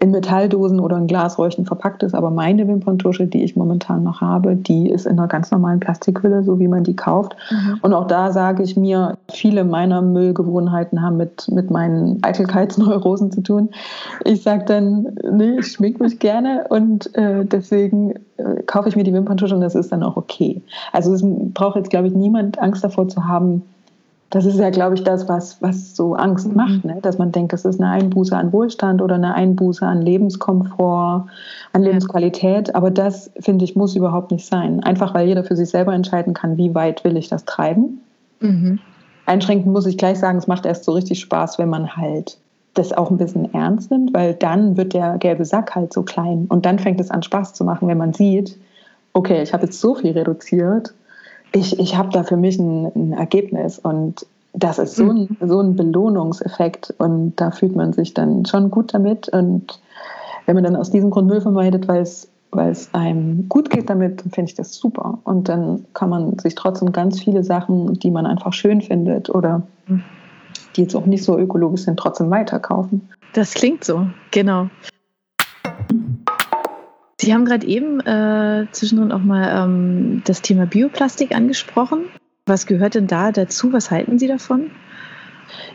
in 0.00 0.12
Metalldosen 0.12 0.78
oder 0.78 0.96
in 0.96 1.06
Glasräuchen 1.06 1.66
verpackt 1.66 2.02
ist. 2.02 2.14
Aber 2.14 2.30
meine 2.30 2.68
Wimperntusche, 2.68 3.26
die 3.26 3.42
ich 3.42 3.56
momentan 3.56 4.04
noch 4.04 4.20
habe, 4.20 4.54
die 4.54 4.90
ist 4.90 5.06
in 5.06 5.18
einer 5.18 5.26
ganz 5.26 5.50
normalen 5.50 5.80
Plastikhülle, 5.80 6.44
so 6.44 6.60
wie 6.60 6.68
man 6.68 6.84
die 6.84 6.94
kauft. 6.94 7.34
Mhm. 7.50 7.78
Und 7.82 7.94
auch 7.94 8.06
da 8.06 8.30
sage 8.30 8.62
ich 8.62 8.76
mir, 8.76 9.18
viele 9.28 9.64
meiner 9.64 10.00
Müllgewohnheiten 10.00 11.02
haben 11.02 11.16
mit, 11.16 11.48
mit 11.48 11.70
meinen 11.70 12.22
Eitelkeitsneurosen 12.22 13.32
zu 13.32 13.40
tun. 13.42 13.70
Ich 14.24 14.42
sage 14.42 14.64
dann, 14.66 15.16
nee, 15.32 15.58
ich 15.58 15.72
schmink 15.72 16.00
mich 16.00 16.18
gerne 16.20 16.66
und 16.68 17.14
äh, 17.16 17.44
deswegen 17.44 18.14
äh, 18.36 18.62
kaufe 18.66 18.88
ich 18.88 18.96
mir 18.96 19.04
die 19.04 19.12
Wimperntusche 19.12 19.54
und 19.54 19.62
das 19.62 19.74
ist 19.74 19.90
dann 19.90 20.04
auch 20.04 20.16
okay. 20.16 20.62
Also 20.92 21.12
es 21.12 21.24
braucht 21.24 21.76
jetzt, 21.76 21.90
glaube 21.90 22.06
ich, 22.06 22.14
niemand 22.14 22.60
Angst 22.60 22.84
davor 22.84 23.08
zu 23.08 23.26
haben, 23.26 23.62
das 24.30 24.44
ist 24.44 24.58
ja, 24.58 24.68
glaube 24.68 24.94
ich, 24.94 25.04
das, 25.04 25.28
was, 25.28 25.62
was 25.62 25.96
so 25.96 26.14
Angst 26.14 26.48
mhm. 26.48 26.56
macht, 26.56 26.84
ne? 26.84 26.98
dass 27.00 27.16
man 27.16 27.32
denkt, 27.32 27.52
das 27.54 27.64
ist 27.64 27.80
eine 27.80 27.90
Einbuße 27.90 28.36
an 28.36 28.52
Wohlstand 28.52 29.00
oder 29.00 29.14
eine 29.14 29.34
Einbuße 29.34 29.86
an 29.86 30.02
Lebenskomfort, 30.02 31.26
an 31.72 31.82
Lebensqualität. 31.82 32.74
Aber 32.74 32.90
das, 32.90 33.30
finde 33.40 33.64
ich, 33.64 33.74
muss 33.74 33.96
überhaupt 33.96 34.30
nicht 34.30 34.44
sein. 34.44 34.82
Einfach 34.82 35.14
weil 35.14 35.28
jeder 35.28 35.44
für 35.44 35.56
sich 35.56 35.70
selber 35.70 35.94
entscheiden 35.94 36.34
kann, 36.34 36.58
wie 36.58 36.74
weit 36.74 37.04
will 37.04 37.16
ich 37.16 37.28
das 37.28 37.46
treiben. 37.46 38.02
Mhm. 38.40 38.80
Einschränkend 39.24 39.72
muss 39.72 39.86
ich 39.86 39.96
gleich 39.96 40.18
sagen, 40.18 40.38
es 40.38 40.46
macht 40.46 40.66
erst 40.66 40.84
so 40.84 40.92
richtig 40.92 41.20
Spaß, 41.20 41.58
wenn 41.58 41.70
man 41.70 41.96
halt 41.96 42.38
das 42.74 42.92
auch 42.92 43.10
ein 43.10 43.16
bisschen 43.16 43.52
ernst 43.54 43.90
nimmt, 43.90 44.12
weil 44.12 44.34
dann 44.34 44.76
wird 44.76 44.92
der 44.92 45.16
gelbe 45.18 45.46
Sack 45.46 45.74
halt 45.74 45.92
so 45.92 46.02
klein. 46.02 46.46
Und 46.48 46.66
dann 46.66 46.78
fängt 46.78 47.00
es 47.00 47.10
an, 47.10 47.22
Spaß 47.22 47.54
zu 47.54 47.64
machen, 47.64 47.88
wenn 47.88 47.98
man 47.98 48.12
sieht, 48.12 48.58
okay, 49.14 49.42
ich 49.42 49.54
habe 49.54 49.64
jetzt 49.64 49.80
so 49.80 49.94
viel 49.94 50.12
reduziert 50.12 50.92
ich, 51.52 51.78
ich 51.78 51.96
habe 51.96 52.10
da 52.10 52.22
für 52.22 52.36
mich 52.36 52.58
ein, 52.58 52.86
ein, 52.94 53.12
Ergebnis 53.12 53.78
und 53.78 54.26
das 54.52 54.78
ist 54.78 54.96
so 54.96 55.10
ein, 55.10 55.36
so 55.40 55.60
ein 55.60 55.76
Belohnungseffekt 55.76 56.94
und 56.98 57.34
da 57.36 57.50
fühlt 57.50 57.76
man 57.76 57.92
sich 57.92 58.14
dann 58.14 58.44
schon 58.46 58.70
gut 58.70 58.94
damit 58.94 59.28
und 59.28 59.80
wenn 60.46 60.54
man 60.54 60.64
dann 60.64 60.76
aus 60.76 60.90
diesem 60.90 61.10
Grund 61.10 61.28
Müll 61.28 61.40
vermeidet, 61.40 61.86
weil 61.88 62.00
es 62.00 62.28
weil 62.50 62.70
es 62.70 62.92
einem 62.94 63.48
gut 63.48 63.70
geht 63.70 63.90
damit, 63.90 64.22
finde 64.22 64.50
ich 64.50 64.54
das 64.54 64.74
super. 64.74 65.18
Und 65.24 65.48
dann 65.48 65.84
kann 65.92 66.08
man 66.08 66.38
sich 66.38 66.54
trotzdem 66.54 66.92
ganz 66.92 67.20
viele 67.20 67.44
Sachen, 67.44 67.98
die 67.98 68.10
man 68.10 68.26
einfach 68.26 68.52
schön 68.52 68.80
findet 68.80 69.28
oder 69.28 69.62
die 70.76 70.82
jetzt 70.82 70.94
auch 70.94 71.06
nicht 71.06 71.24
so 71.24 71.38
ökologisch 71.38 71.82
sind, 71.82 71.98
trotzdem 71.98 72.30
weiterkaufen. 72.30 73.08
Das 73.34 73.52
klingt 73.52 73.84
so, 73.84 74.06
genau. 74.30 74.68
Sie 77.20 77.34
haben 77.34 77.44
gerade 77.44 77.66
eben 77.66 78.00
äh, 78.00 78.66
zwischendrin 78.70 79.12
auch 79.12 79.22
mal 79.22 79.64
ähm, 79.64 80.22
das 80.24 80.40
Thema 80.40 80.66
Bioplastik 80.66 81.34
angesprochen. 81.34 82.04
Was 82.46 82.66
gehört 82.66 82.94
denn 82.94 83.08
da 83.08 83.32
dazu? 83.32 83.72
Was 83.72 83.90
halten 83.90 84.18
Sie 84.18 84.28
davon? 84.28 84.70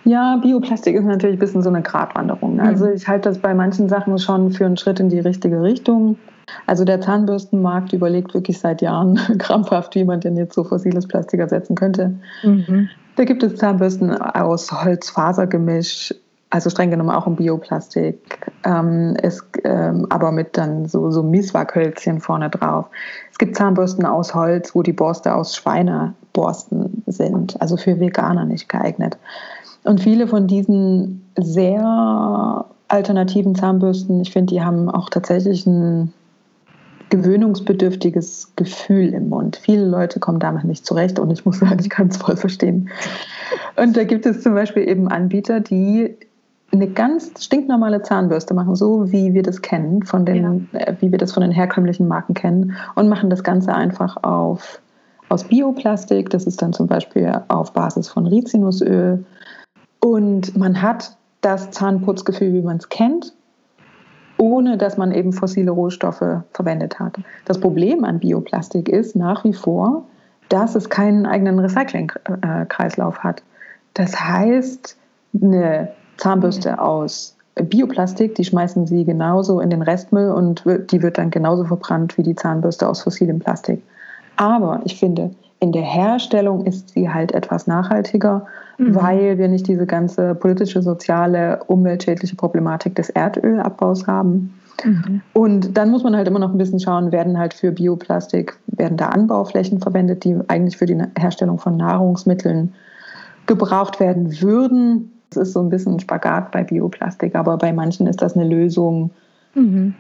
Ja, 0.06 0.38
Bioplastik 0.38 0.96
ist 0.96 1.06
natürlich 1.06 1.36
ein 1.36 1.40
bisschen 1.40 1.64
so 1.64 1.70
eine 1.70 1.82
Gratwanderung. 1.82 2.58
Ne? 2.58 2.64
Also 2.64 2.86
mhm. 2.86 2.94
ich 2.94 3.08
halte 3.08 3.30
das 3.30 3.40
bei 3.40 3.54
manchen 3.54 3.90
Sachen 3.90 4.18
schon 4.20 4.52
für 4.52 4.66
einen 4.66 4.78
Schritt 4.78 5.00
in 5.00 5.10
die 5.10 5.20
richtige 5.20 5.62
Richtung. 5.62 6.18
Also 6.66 6.86
der 6.86 7.02
Zahnbürstenmarkt 7.02 7.94
überlegt 7.94 8.34
wirklich 8.34 8.60
seit 8.60 8.82
Jahren 8.82 9.16
krampfhaft, 9.38 9.96
wie 9.96 10.04
man 10.04 10.20
denn 10.20 10.38
jetzt 10.38 10.56
so 10.56 10.64
fossiles 10.64 11.08
Plastik 11.08 11.40
ersetzen 11.40 11.76
könnte. 11.76 12.16
Mhm. 12.44 12.90
Da 13.16 13.26
gibt 13.26 13.44
es 13.44 13.56
Zahnbürsten 13.56 14.12
aus 14.18 14.72
Holz-Fasergemisch, 14.72 16.14
also 16.54 16.70
streng 16.70 16.92
genommen 16.92 17.10
auch 17.10 17.26
im 17.26 17.36
Bioplastik, 17.36 18.52
ähm, 18.64 19.18
es, 19.24 19.44
ähm, 19.64 20.06
aber 20.12 20.32
mit 20.32 20.56
dann 20.56 20.86
so, 20.86 21.10
so 21.10 21.24
Mieswackhölzchen 21.24 22.22
vorne 22.22 22.52
drauf. 22.52 22.86
Es 23.32 23.40
gibt 23.40 23.56
Zahnbürsten 23.56 24.06
aus 24.06 24.36
Holz, 24.36 24.76
wo 24.76 24.84
die 24.84 24.94
Borste 24.94 25.34
aus 25.34 25.56
Schweineborsten 25.56 27.02
sind, 27.08 27.60
also 27.60 27.76
für 27.76 28.00
Veganer 28.00 28.46
nicht 28.46 28.70
geeignet. 28.70 29.18
Und 29.84 30.02
viele 30.02 30.28
von 30.28 30.46
diesen 30.46 31.26
sehr 31.40 32.66
alternativen 32.88 33.56
Zahnbürsten, 33.56 34.22
ich 34.22 34.32
finde, 34.32 34.54
die 34.54 34.62
haben 34.62 34.92
auch 34.92 35.10
tatsächlich 35.10 35.66
ein 35.66 36.14
gewöhnungsbedürftiges 37.10 38.52
Gefühl 38.56 39.16
im 39.16 39.30
Mund. 39.30 39.56
Viele 39.56 39.86
Leute 39.86 40.20
kommen 40.20 40.40
damit 40.40 40.66
nicht 40.66 40.86
zurecht 40.86 41.18
und 41.18 41.32
ich 41.32 41.46
muss 41.46 41.58
sagen, 41.60 41.80
ich 41.80 41.90
kann 41.90 42.10
es 42.10 42.18
voll 42.18 42.38
verstehen. 42.38 42.92
Und 43.76 43.98
da 43.98 44.04
gibt 44.04 44.28
es 44.28 44.44
zum 44.44 44.54
Beispiel 44.54 44.88
eben 44.88 45.08
Anbieter, 45.08 45.60
die 45.60 46.16
eine 46.74 46.88
ganz 46.88 47.32
stinknormale 47.44 48.02
Zahnbürste 48.02 48.54
machen, 48.54 48.76
so 48.76 49.12
wie 49.12 49.34
wir 49.34 49.44
das 49.44 49.62
kennen, 49.62 50.04
von 50.04 50.26
den, 50.26 50.70
ja. 50.74 50.80
äh, 50.80 50.96
wie 51.00 51.12
wir 51.12 51.20
das 51.20 51.32
von 51.32 51.42
den 51.42 51.52
herkömmlichen 51.52 52.08
Marken 52.08 52.34
kennen, 52.34 52.76
und 52.96 53.08
machen 53.08 53.30
das 53.30 53.44
Ganze 53.44 53.74
einfach 53.74 54.18
auf, 54.24 54.82
aus 55.30 55.44
Bioplastik. 55.44 56.30
Das 56.32 56.46
ist 56.46 56.62
dann 56.62 56.74
zum 56.74 56.88
Beispiel 56.88 57.32
auf 57.48 57.74
Basis 57.74 58.10
von 58.10 58.26
Rizinusöl. 58.26 59.24
Und 60.00 60.58
man 60.58 60.82
hat 60.82 61.16
das 61.42 61.72
Zahnputzgefühl, 61.72 62.54
wie 62.54 62.62
man 62.62 62.78
es 62.78 62.90
kennt, 62.90 63.34
ohne 64.38 64.78
dass 64.78 64.98
man 64.98 65.12
eben 65.12 65.32
fossile 65.32 65.72
Rohstoffe 65.72 66.42
verwendet 66.52 67.00
hat. 67.00 67.18
Das 67.46 67.60
Problem 67.60 68.04
an 68.04 68.20
Bioplastik 68.20 68.90
ist 68.90 69.16
nach 69.16 69.44
wie 69.44 69.54
vor, 69.54 70.06
dass 70.50 70.76
es 70.76 70.90
keinen 70.90 71.26
eigenen 71.26 71.60
Recyclingkreislauf 71.60 73.20
hat. 73.20 73.44
Das 73.94 74.20
heißt, 74.20 74.98
eine 75.42 75.90
Zahnbürste 76.18 76.80
aus 76.80 77.36
Bioplastik, 77.56 78.36
die 78.36 78.46
schmeißen 78.46 78.88
sie 78.88 79.06
genauso 79.06 79.60
in 79.60 79.70
den 79.70 79.82
Restmüll 79.82 80.32
und 80.32 80.64
die 80.92 81.02
wird 81.02 81.18
dann 81.18 81.30
genauso 81.30 81.66
verbrannt 81.66 82.18
wie 82.18 82.24
die 82.24 82.36
Zahnbürste 82.36 82.88
aus 82.88 83.02
fossilem 83.02 83.40
Plastik. 83.40 83.82
Aber 84.38 84.82
ich 84.86 85.00
finde, 85.00 85.32
in 85.60 85.72
der 85.72 85.84
Herstellung 85.84 86.66
ist 86.66 86.90
sie 86.90 87.10
halt 87.10 87.32
etwas 87.32 87.68
nachhaltiger, 87.68 88.46
mhm. 88.78 88.96
weil 88.96 89.38
wir 89.38 89.48
nicht 89.48 89.68
diese 89.68 89.86
ganze 89.86 90.36
politische, 90.36 90.82
soziale, 90.82 91.64
umweltschädliche 91.68 92.36
Problematik 92.36 92.96
des 92.96 93.10
Erdölabbaus 93.12 94.08
haben. 94.08 94.54
Mhm. 94.84 95.22
Und 95.34 95.78
dann 95.78 95.92
muss 95.92 96.04
man 96.04 96.16
halt 96.16 96.28
immer 96.28 96.40
noch 96.40 96.52
ein 96.52 96.58
bisschen 96.58 96.80
schauen, 96.80 97.12
werden 97.12 97.38
halt 97.38 97.54
für 97.54 97.72
Bioplastik, 97.72 98.58
werden 98.68 98.98
da 98.98 99.10
Anbauflächen 99.10 99.80
verwendet, 99.80 100.24
die 100.24 100.38
eigentlich 100.48 100.78
für 100.78 100.88
die 100.88 100.98
Herstellung 101.18 101.60
von 101.60 101.78
Nahrungsmitteln 101.78 102.74
gebraucht 103.46 104.00
werden 104.00 104.42
würden. 104.42 105.12
Das 105.34 105.48
ist 105.48 105.54
so 105.54 105.62
ein 105.62 105.70
bisschen 105.70 105.94
ein 105.94 106.00
Spagat 106.00 106.52
bei 106.52 106.64
Bioplastik, 106.64 107.36
aber 107.36 107.58
bei 107.58 107.74
manchen 107.74 108.06
ist 108.06 108.22
das 108.22 108.36
eine 108.36 108.48
Lösung, 108.48 109.10
mhm. 109.56 109.96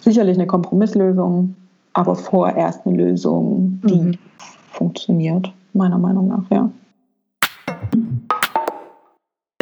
sicherlich 0.00 0.36
eine 0.36 0.46
Kompromisslösung, 0.46 1.56
aber 1.92 2.14
vorerst 2.14 2.86
eine 2.86 2.96
Lösung, 2.96 3.80
die 3.84 4.00
mhm. 4.00 4.18
funktioniert, 4.70 5.52
meiner 5.72 5.98
Meinung 5.98 6.28
nach, 6.28 6.44
ja 6.50 6.70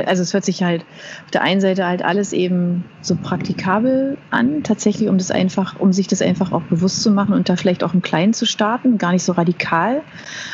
also 0.07 0.23
es 0.23 0.33
hört 0.35 0.45
sich 0.45 0.63
halt 0.63 0.85
auf 1.25 1.31
der 1.31 1.43
einen 1.43 1.61
Seite 1.61 1.87
halt 1.87 2.05
alles 2.05 2.33
eben 2.33 2.85
so 3.01 3.17
praktikabel 3.17 4.17
an, 4.31 4.63
tatsächlich, 4.63 5.09
um 5.09 5.19
das 5.19 5.31
einfach, 5.31 5.79
um 5.79 5.93
sich 5.93 6.07
das 6.07 6.23
einfach 6.23 6.53
auch 6.53 6.63
bewusst 6.63 7.03
zu 7.03 7.11
machen 7.11 7.35
und 7.35 7.49
da 7.49 7.57
vielleicht 7.57 7.85
auch 7.85 7.95
im 7.95 8.03
Kleinen 8.03 8.33
zu 8.33 8.47
starten, 8.47 8.99
gar 8.99 9.13
nicht 9.13 9.25
so 9.25 9.33
radikal, 9.33 10.03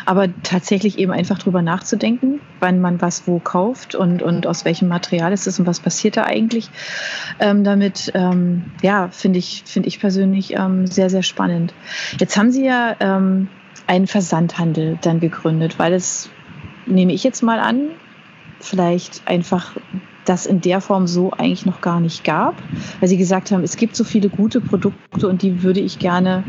aber 0.07 0.29
tatsächlich 0.43 0.99
eben 0.99 1.13
einfach 1.13 1.39
drüber 1.39 1.63
nachzudenken, 1.63 2.41
wann 2.61 2.81
man 2.81 3.01
was 3.01 3.27
wo 3.27 3.39
kauft 3.39 3.95
und, 3.95 4.23
und 4.23 4.47
aus 4.47 4.65
welchem 4.65 4.89
Material 4.89 5.33
ist 5.33 5.47
es 5.47 5.59
und 5.59 5.67
was 5.67 5.81
passiert 5.81 6.17
da 6.17 6.25
eigentlich 6.25 6.71
ähm, 7.39 7.65
damit. 7.65 8.13
Ähm, 8.15 8.65
ja, 8.83 9.09
finde 9.11 9.39
ich, 9.39 9.63
finde 9.67 9.89
ich 9.89 10.01
persönlich 10.01 10.55
ähm, 10.55 10.87
sehr, 10.87 11.11
sehr 11.11 11.23
spannend. 11.23 11.75
Jetzt 12.19 12.37
haben 12.37 12.51
Sie 12.51 12.65
ja 12.65 12.97
ähm, 13.01 13.49
einen 13.87 14.07
Versandhandel 14.07 14.99
dann 15.01 15.21
gegründet, 15.21 15.79
weil 15.79 15.93
es, 15.93 16.31
nehme 16.87 17.13
ich 17.13 17.25
jetzt 17.25 17.43
mal 17.43 17.59
an, 17.59 17.91
vielleicht 18.61 19.23
einfach 19.27 19.77
das 20.25 20.47
in 20.47 20.61
der 20.61 20.81
Form 20.81 21.07
so 21.07 21.33
eigentlich 21.33 21.67
noch 21.67 21.81
gar 21.81 22.01
nicht 22.01 22.25
gab, 22.25 22.55
weil 23.01 23.09
sie 23.09 23.17
gesagt 23.17 23.51
haben, 23.51 23.65
es 23.65 23.77
gibt 23.77 23.97
so 23.97 24.05
viele 24.05 24.29
gute 24.29 24.61
Produkte 24.61 25.29
und 25.29 25.43
die 25.43 25.63
würde 25.63 25.81
ich 25.81 25.99
gerne 25.99 26.45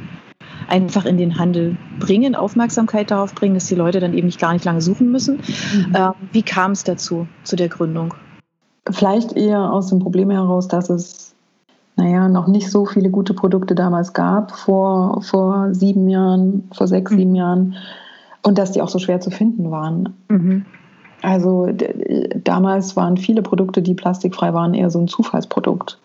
einfach 0.68 1.06
in 1.06 1.18
den 1.18 1.38
Handel 1.38 1.78
bringen, 2.00 2.36
Aufmerksamkeit 2.36 3.12
darauf 3.12 3.34
bringen, 3.34 3.56
dass 3.56 3.68
die 3.68 3.76
Leute 3.76 4.00
dann 4.00 4.14
eben 4.14 4.28
nicht 4.28 4.40
gar 4.40 4.54
nicht 4.54 4.66
lange 4.66 4.82
suchen 4.82 5.12
müssen. 5.12 5.38
Mhm. 5.38 5.96
Ähm, 5.96 6.14
wie 6.32 6.44
kam 6.44 6.72
es 6.72 6.84
dazu, 6.84 7.28
zu 7.44 7.56
der 7.56 7.70
Gründung? 7.70 8.14
Vielleicht 8.90 9.34
eher 9.34 9.72
aus 9.72 9.88
dem 9.88 10.00
Problem 10.00 10.30
heraus, 10.30 10.68
dass 10.68 10.90
es 10.90 11.32
naja, 11.98 12.30
noch 12.30 12.48
nicht 12.48 12.72
so 12.72 12.86
viele 12.86 13.10
gute 13.10 13.34
Produkte 13.34 13.76
damals 13.76 14.14
gab, 14.14 14.52
vor, 14.52 15.22
vor 15.22 15.74
sieben 15.74 16.08
Jahren, 16.08 16.70
vor 16.74 16.88
sechs, 16.88 17.12
mhm. 17.12 17.18
sieben 17.18 17.36
Jahren, 17.36 17.76
und 18.44 18.58
dass 18.58 18.72
die 18.72 18.82
auch 18.82 18.90
so 18.90 18.98
schwer 18.98 19.20
zu 19.20 19.30
finden 19.30 19.70
waren. 19.72 20.16
Mhm. 20.30 20.66
Also 21.22 21.70
damals 22.44 22.96
waren 22.96 23.18
viele 23.18 23.42
Produkte, 23.42 23.82
die 23.82 23.94
plastikfrei 23.94 24.54
waren, 24.54 24.74
eher 24.74 24.90
so 24.90 25.00
ein 25.00 25.08
Zufallsprodukt, 25.08 26.00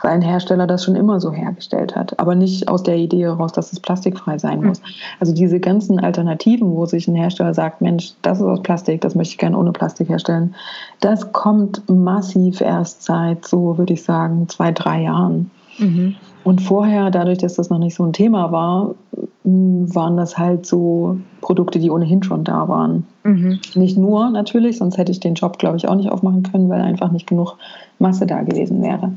weil 0.00 0.12
ein 0.12 0.22
Hersteller 0.22 0.66
das 0.66 0.84
schon 0.84 0.96
immer 0.96 1.20
so 1.20 1.30
hergestellt 1.30 1.94
hat, 1.94 2.18
aber 2.18 2.34
nicht 2.34 2.68
aus 2.68 2.82
der 2.82 2.96
Idee 2.96 3.24
heraus, 3.24 3.52
dass 3.52 3.72
es 3.72 3.80
plastikfrei 3.80 4.38
sein 4.38 4.60
hm. 4.60 4.68
muss. 4.68 4.82
Also 5.20 5.34
diese 5.34 5.60
ganzen 5.60 6.00
Alternativen, 6.00 6.70
wo 6.74 6.86
sich 6.86 7.06
ein 7.06 7.14
Hersteller 7.14 7.54
sagt, 7.54 7.82
Mensch, 7.82 8.14
das 8.22 8.38
ist 8.38 8.44
aus 8.44 8.62
Plastik, 8.62 9.02
das 9.02 9.14
möchte 9.14 9.32
ich 9.32 9.38
gerne 9.38 9.58
ohne 9.58 9.72
Plastik 9.72 10.08
herstellen, 10.08 10.54
das 11.00 11.32
kommt 11.32 11.82
massiv 11.90 12.60
erst 12.60 13.02
seit 13.02 13.46
so, 13.46 13.76
würde 13.76 13.92
ich 13.92 14.02
sagen, 14.02 14.48
zwei, 14.48 14.72
drei 14.72 15.02
Jahren. 15.02 15.50
Mhm. 15.78 16.16
Und 16.44 16.60
vorher, 16.60 17.10
dadurch, 17.10 17.38
dass 17.38 17.54
das 17.54 17.70
noch 17.70 17.78
nicht 17.78 17.94
so 17.94 18.04
ein 18.04 18.12
Thema 18.12 18.50
war, 18.50 18.94
waren 19.44 20.16
das 20.16 20.38
halt 20.38 20.66
so 20.66 21.18
Produkte, 21.40 21.78
die 21.78 21.90
ohnehin 21.90 22.22
schon 22.22 22.44
da 22.44 22.68
waren. 22.68 23.06
Mhm. 23.24 23.58
Nicht 23.74 23.98
nur 23.98 24.30
natürlich, 24.30 24.78
sonst 24.78 24.98
hätte 24.98 25.10
ich 25.10 25.20
den 25.20 25.34
Job, 25.34 25.58
glaube 25.58 25.76
ich, 25.76 25.88
auch 25.88 25.96
nicht 25.96 26.10
aufmachen 26.10 26.44
können, 26.44 26.68
weil 26.68 26.80
einfach 26.80 27.10
nicht 27.10 27.26
genug 27.26 27.56
Masse 27.98 28.26
da 28.26 28.42
gewesen 28.42 28.82
wäre. 28.82 29.12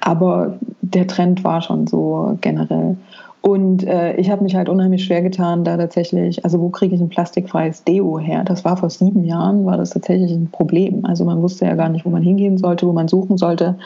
Aber 0.00 0.58
der 0.82 1.06
Trend 1.06 1.42
war 1.42 1.62
schon 1.62 1.86
so 1.86 2.38
generell. 2.40 2.96
Und 3.40 3.84
äh, 3.84 4.16
ich 4.16 4.30
habe 4.30 4.42
mich 4.42 4.56
halt 4.56 4.68
unheimlich 4.68 5.04
schwer 5.04 5.22
getan, 5.22 5.62
da 5.62 5.76
tatsächlich, 5.76 6.44
also 6.44 6.60
wo 6.60 6.68
kriege 6.68 6.94
ich 6.96 7.00
ein 7.00 7.08
plastikfreies 7.08 7.84
Deo 7.84 8.18
her? 8.18 8.42
Das 8.44 8.64
war 8.64 8.76
vor 8.76 8.90
sieben 8.90 9.24
Jahren, 9.24 9.64
war 9.66 9.76
das 9.76 9.90
tatsächlich 9.90 10.32
ein 10.32 10.50
Problem. 10.50 11.04
Also 11.04 11.24
man 11.24 11.40
wusste 11.42 11.64
ja 11.64 11.76
gar 11.76 11.88
nicht, 11.88 12.04
wo 12.04 12.10
man 12.10 12.22
hingehen 12.22 12.58
sollte, 12.58 12.86
wo 12.88 12.92
man 12.92 13.06
suchen 13.06 13.36
sollte. 13.38 13.78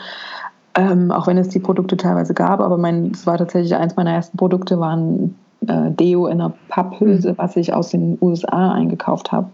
Ähm, 0.73 1.11
auch 1.11 1.27
wenn 1.27 1.37
es 1.37 1.49
die 1.49 1.59
Produkte 1.59 1.97
teilweise 1.97 2.33
gab, 2.33 2.59
aber 2.59 2.77
mein, 2.77 3.11
es 3.11 3.27
war 3.27 3.37
tatsächlich 3.37 3.75
eins 3.75 3.95
meiner 3.95 4.13
ersten 4.13 4.37
Produkte, 4.37 4.79
waren 4.79 5.35
äh, 5.67 5.91
Deo 5.91 6.27
in 6.27 6.41
einer 6.41 6.53
Papphülse, 6.69 7.31
mhm. 7.31 7.37
was 7.37 7.55
ich 7.55 7.73
aus 7.73 7.89
den 7.89 8.17
USA 8.21 8.71
eingekauft 8.71 9.31
habe. 9.31 9.49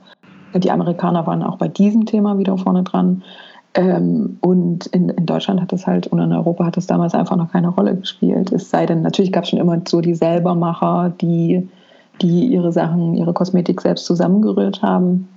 Die 0.53 0.71
Amerikaner 0.71 1.27
waren 1.27 1.43
auch 1.43 1.57
bei 1.57 1.67
diesem 1.67 2.05
Thema 2.05 2.37
wieder 2.37 2.57
vorne 2.57 2.83
dran. 2.83 3.23
Ähm, 3.73 4.37
und 4.41 4.87
in, 4.87 5.09
in, 5.09 5.25
Deutschland 5.25 5.61
hat 5.61 5.71
das 5.71 5.85
halt 5.85 6.07
und 6.07 6.19
in 6.19 6.33
Europa 6.33 6.65
hat 6.65 6.77
das 6.77 6.87
damals 6.87 7.13
einfach 7.13 7.35
noch 7.35 7.51
keine 7.51 7.69
Rolle 7.69 7.95
gespielt. 7.95 8.51
Es 8.51 8.69
sei 8.69 8.85
denn, 8.85 9.01
natürlich 9.01 9.31
gab 9.31 9.43
es 9.43 9.49
schon 9.49 9.59
immer 9.59 9.79
so 9.87 10.01
die 10.01 10.15
Selbermacher, 10.15 11.13
die, 11.21 11.67
die 12.21 12.47
ihre 12.47 12.71
Sachen, 12.71 13.13
ihre 13.13 13.33
Kosmetik 13.33 13.81
selbst 13.81 14.05
zusammengerührt 14.05 14.81
haben. 14.81 15.27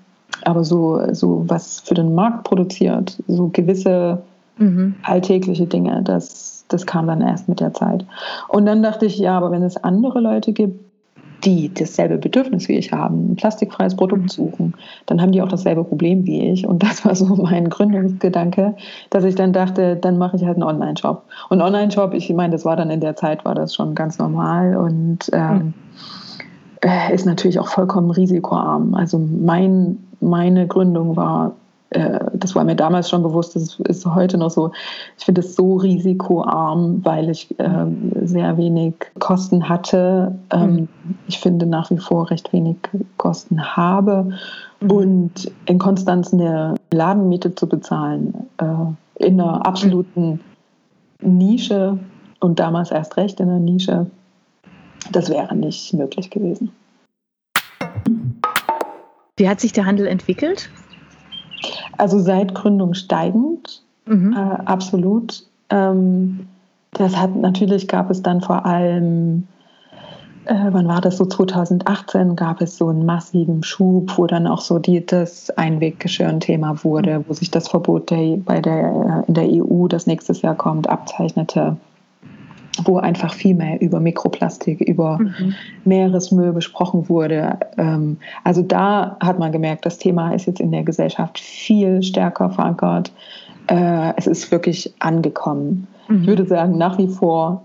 Aber 0.45 0.65
so, 0.65 1.12
so 1.12 1.45
was 1.49 1.81
für 1.81 1.95
den 1.95 2.15
Markt 2.15 2.45
produziert, 2.45 3.23
so 3.27 3.50
gewisse 3.53 4.23
mhm. 4.57 4.95
alltägliche 5.03 5.67
Dinge, 5.67 6.00
das, 6.03 6.60
das 6.73 6.87
kam 6.87 7.07
dann 7.07 7.21
erst 7.21 7.49
mit 7.49 7.61
der 7.61 7.75
Zeit. 7.75 8.07
Und 8.49 8.67
dann 8.67 8.83
dachte 8.83 9.07
ich, 9.07 9.19
ja, 9.19 9.37
aber 9.37 9.50
wenn 9.50 9.62
es 9.62 9.77
andere 9.77 10.21
Leute 10.21 10.53
gibt, 10.53 10.91
die 11.45 11.73
dasselbe 11.73 12.19
Bedürfnis 12.19 12.69
wie 12.69 12.77
ich 12.77 12.93
haben, 12.93 13.33
ein 13.33 13.37
plastikfreies 13.37 13.97
Produkt 13.97 14.23
mhm. 14.23 14.29
suchen, 14.29 14.75
dann 15.07 15.21
haben 15.21 15.33
die 15.33 15.43
auch 15.43 15.49
dasselbe 15.49 15.85
Problem 15.85 16.27
wie 16.27 16.50
ich. 16.50 16.67
Und 16.67 16.83
das 16.83 17.05
war 17.05 17.15
so 17.15 17.25
mein 17.37 17.69
Gründungsgedanke, 17.69 18.77
dass 19.11 19.25
ich 19.25 19.35
dann 19.35 19.53
dachte, 19.53 19.97
dann 19.97 20.19
mache 20.19 20.37
ich 20.37 20.45
halt 20.45 20.57
einen 20.57 20.65
Online-Shop. 20.65 21.25
Und 21.49 21.62
Online-Shop, 21.62 22.15
ich 22.15 22.33
meine, 22.33 22.53
das 22.53 22.65
war 22.65 22.77
dann 22.77 22.91
in 22.91 23.00
der 23.00 23.17
Zeit, 23.17 23.45
war 23.45 23.55
das 23.55 23.75
schon 23.75 23.95
ganz 23.95 24.19
normal 24.19 24.77
und 24.77 25.31
ähm, 25.33 25.75
mhm. 26.83 27.15
ist 27.15 27.27
natürlich 27.27 27.59
auch 27.59 27.69
vollkommen 27.69 28.11
risikoarm. 28.11 28.95
Also 28.95 29.19
mein, 29.19 29.99
meine 30.21 30.67
Gründung 30.67 31.17
war 31.17 31.49
äh, 31.49 31.53
das 31.90 32.54
war 32.54 32.64
mir 32.64 32.76
damals 32.76 33.11
schon 33.11 33.23
bewusst, 33.23 33.56
das 33.56 33.80
ist 33.80 34.06
heute 34.06 34.38
noch 34.38 34.50
so. 34.50 34.70
Ich 35.18 35.25
finde 35.25 35.40
es 35.40 35.56
so 35.56 35.75
risikoarm, 35.75 37.04
weil 37.04 37.30
ich 37.30 37.59
äh, 37.59 37.87
sehr 38.23 38.56
wenig 38.56 38.94
Kosten 39.18 39.68
hatte. 39.68 40.38
Ähm, 40.50 40.75
mhm. 40.75 40.88
Ich 41.26 41.40
finde 41.40 41.66
nach 41.66 41.90
wie 41.90 41.99
vor 41.99 42.30
recht 42.30 42.52
wenig 42.52 42.76
Kosten 43.16 43.76
habe. 43.76 44.30
Mhm. 44.80 44.90
Und 44.90 45.52
in 45.66 45.78
Konstanz 45.78 46.32
eine 46.32 46.75
Ladenmiete 46.92 47.54
zu 47.56 47.68
bezahlen, 47.68 48.35
äh, 48.59 49.25
in 49.26 49.40
einer 49.40 49.66
absoluten 49.66 50.40
Nische 51.20 51.99
und 52.38 52.59
damals 52.61 52.90
erst 52.90 53.16
recht 53.16 53.40
in 53.40 53.49
einer 53.49 53.59
Nische, 53.59 54.06
das 55.11 55.28
wäre 55.28 55.56
nicht 55.56 55.92
möglich 55.92 56.30
gewesen. 56.30 56.70
Wie 59.37 59.49
hat 59.49 59.61
sich 59.61 59.73
der 59.73 59.87
Handel 59.87 60.06
entwickelt? 60.06 60.70
Also 61.99 62.19
seit 62.19 62.55
Gründung 62.55 62.95
steigend, 62.95 63.83
mhm. 64.07 64.33
äh, 64.33 64.64
absolut. 64.64 65.45
Ähm, 65.71 66.47
das 66.93 67.17
hat 67.17 67.37
natürlich 67.37 67.88
gab 67.88 68.11
es 68.11 68.23
dann 68.23 68.40
vor 68.40 68.67
allem, 68.67 69.47
äh, 70.47 70.55
wann 70.71 70.88
war 70.88 71.00
das 71.00 71.17
so 71.17 71.26
2018, 71.26 72.35
gab 72.35 72.61
es 72.61 72.76
so 72.76 72.88
einen 72.88 73.07
massiven 73.07 73.62
Schub, 73.62 74.17
wo 74.17 74.26
dann 74.26 74.47
auch 74.47 74.61
so 74.61 74.79
die, 74.79 75.05
das 75.05 75.50
Einweggeschirr 75.50 76.29
ein 76.29 76.40
Thema 76.40 76.83
wurde, 76.83 77.25
wo 77.29 77.33
sich 77.33 77.50
das 77.50 77.69
Verbot 77.69 78.11
der, 78.11 78.37
bei 78.38 78.61
der, 78.61 79.25
äh, 79.26 79.29
in 79.29 79.35
der 79.35 79.49
EU, 79.49 79.87
das 79.87 80.07
nächstes 80.07 80.43
Jahr 80.43 80.57
kommt, 80.57 80.88
abzeichnete 80.88 81.76
wo 82.84 82.99
einfach 82.99 83.34
viel 83.34 83.54
mehr 83.54 83.80
über 83.80 84.00
Mikroplastik, 84.00 84.80
über 84.80 85.18
mhm. 85.18 85.54
Meeresmüll 85.84 86.52
besprochen 86.52 87.08
wurde. 87.08 87.58
Ähm, 87.76 88.18
also 88.44 88.62
da 88.62 89.16
hat 89.20 89.38
man 89.38 89.52
gemerkt, 89.52 89.87
das 89.87 89.99
Thema 89.99 90.32
ist 90.32 90.46
jetzt 90.46 90.60
in 90.60 90.72
der 90.72 90.82
Gesellschaft 90.82 91.38
viel 91.38 92.02
stärker 92.02 92.50
verankert. 92.50 93.12
Äh, 93.66 94.12
es 94.16 94.26
ist 94.26 94.50
wirklich 94.50 94.92
angekommen. 94.99 95.87
Mhm. 96.08 96.22
Ich 96.22 96.26
würde 96.26 96.46
sagen, 96.46 96.78
nach 96.78 96.99
wie 96.99 97.08
vor 97.08 97.62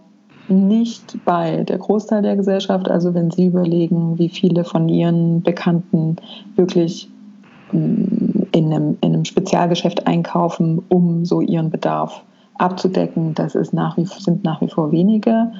nicht 0.47 1.17
bei 1.25 1.63
der 1.63 1.79
Großteil 1.79 2.21
der 2.21 2.35
Gesellschaft. 2.35 2.89
Also 2.89 3.13
wenn 3.13 3.31
Sie 3.31 3.47
überlegen, 3.47 4.19
wie 4.19 4.29
viele 4.29 4.63
von 4.63 4.87
Ihren 4.89 5.41
Bekannten 5.41 6.17
wirklich 6.55 7.09
mm, 7.71 8.43
in 8.51 8.71
einem, 8.71 8.97
in 9.01 9.13
einem 9.13 9.25
Spezialgeschäft 9.25 10.07
einkaufen, 10.07 10.83
um 10.87 11.25
so 11.25 11.41
ihren 11.41 11.69
Bedarf 11.69 12.17
zu 12.17 12.34
abzudecken, 12.57 13.33
das 13.33 13.55
ist 13.55 13.73
nach 13.73 13.97
wie, 13.97 14.05
sind 14.05 14.43
nach 14.43 14.61
wie 14.61 14.69
vor 14.69 14.91
wenige. 14.91 15.51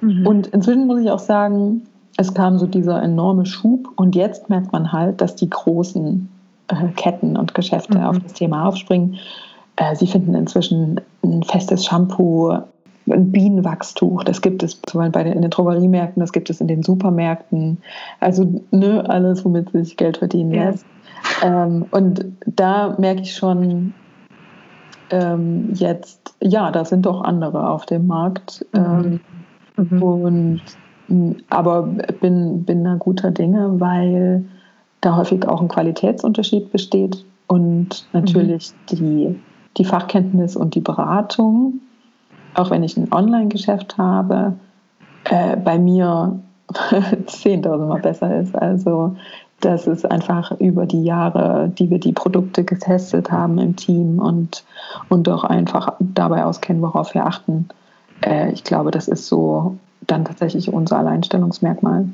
Mhm. 0.00 0.26
Und 0.26 0.46
inzwischen 0.48 0.86
muss 0.86 1.00
ich 1.00 1.10
auch 1.10 1.18
sagen, 1.18 1.82
es 2.16 2.34
kam 2.34 2.58
so 2.58 2.66
dieser 2.66 3.02
enorme 3.02 3.46
Schub 3.46 3.88
und 3.96 4.16
jetzt 4.16 4.50
merkt 4.50 4.72
man 4.72 4.92
halt, 4.92 5.20
dass 5.20 5.36
die 5.36 5.48
großen 5.48 6.28
äh, 6.68 6.88
Ketten 6.96 7.36
und 7.36 7.54
Geschäfte 7.54 7.98
mhm. 7.98 8.04
auf 8.04 8.18
das 8.18 8.32
Thema 8.34 8.66
aufspringen. 8.66 9.16
Äh, 9.76 9.94
sie 9.94 10.06
finden 10.06 10.34
inzwischen 10.34 11.00
ein 11.22 11.42
festes 11.42 11.86
Shampoo, 11.86 12.58
ein 13.10 13.32
Bienenwachstuch, 13.32 14.24
das 14.24 14.42
gibt 14.42 14.62
es 14.62 14.80
zum 14.82 14.98
Beispiel 14.98 15.12
bei 15.12 15.24
den, 15.24 15.32
in 15.34 15.42
den 15.42 15.50
Drogeriemärkten, 15.50 16.20
das 16.20 16.32
gibt 16.32 16.50
es 16.50 16.60
in 16.60 16.68
den 16.68 16.82
Supermärkten. 16.82 17.78
Also 18.20 18.62
ne, 18.70 19.08
alles, 19.08 19.44
womit 19.44 19.70
sich 19.70 19.96
Geld 19.96 20.18
verdienen 20.18 20.50
lässt. 20.50 20.84
Ja. 21.42 21.64
Ähm, 21.64 21.86
und 21.90 22.24
da 22.46 22.96
merke 22.98 23.22
ich 23.22 23.34
schon, 23.34 23.94
ähm, 25.10 25.70
jetzt, 25.74 26.34
ja, 26.40 26.70
da 26.70 26.84
sind 26.84 27.06
doch 27.06 27.22
andere 27.22 27.68
auf 27.68 27.86
dem 27.86 28.06
Markt. 28.06 28.64
Mhm. 28.72 29.20
Ähm, 29.76 29.90
mhm. 29.90 30.02
Und, 30.02 30.62
aber 31.50 31.82
bin, 32.20 32.64
bin 32.64 32.84
da 32.84 32.94
guter 32.94 33.30
Dinge, 33.30 33.80
weil 33.80 34.44
da 35.00 35.16
häufig 35.16 35.46
auch 35.46 35.60
ein 35.60 35.68
Qualitätsunterschied 35.68 36.72
besteht 36.72 37.24
und 37.46 38.06
natürlich 38.12 38.72
mhm. 38.72 38.96
die, 38.96 39.40
die 39.76 39.84
Fachkenntnis 39.84 40.56
und 40.56 40.74
die 40.74 40.80
Beratung, 40.80 41.80
auch 42.54 42.70
wenn 42.70 42.82
ich 42.82 42.96
ein 42.96 43.12
Online-Geschäft 43.12 43.96
habe, 43.96 44.54
äh, 45.24 45.56
bei 45.56 45.78
mir 45.78 46.38
10.000 46.68 47.76
Mal 47.86 48.00
besser 48.00 48.40
ist. 48.40 48.54
Also 48.56 49.16
das 49.60 49.86
ist 49.86 50.08
einfach 50.08 50.52
über 50.60 50.86
die 50.86 51.02
Jahre, 51.02 51.68
die 51.68 51.90
wir 51.90 51.98
die 51.98 52.12
Produkte 52.12 52.64
getestet 52.64 53.32
haben 53.32 53.58
im 53.58 53.74
Team 53.74 54.18
und, 54.18 54.64
und 55.08 55.28
auch 55.28 55.44
einfach 55.44 55.94
dabei 55.98 56.44
auskennen, 56.44 56.82
worauf 56.82 57.14
wir 57.14 57.26
achten. 57.26 57.68
Äh, 58.24 58.52
ich 58.52 58.62
glaube, 58.62 58.90
das 58.90 59.08
ist 59.08 59.26
so 59.26 59.76
dann 60.06 60.24
tatsächlich 60.24 60.72
unser 60.72 60.98
Alleinstellungsmerkmal, 60.98 62.08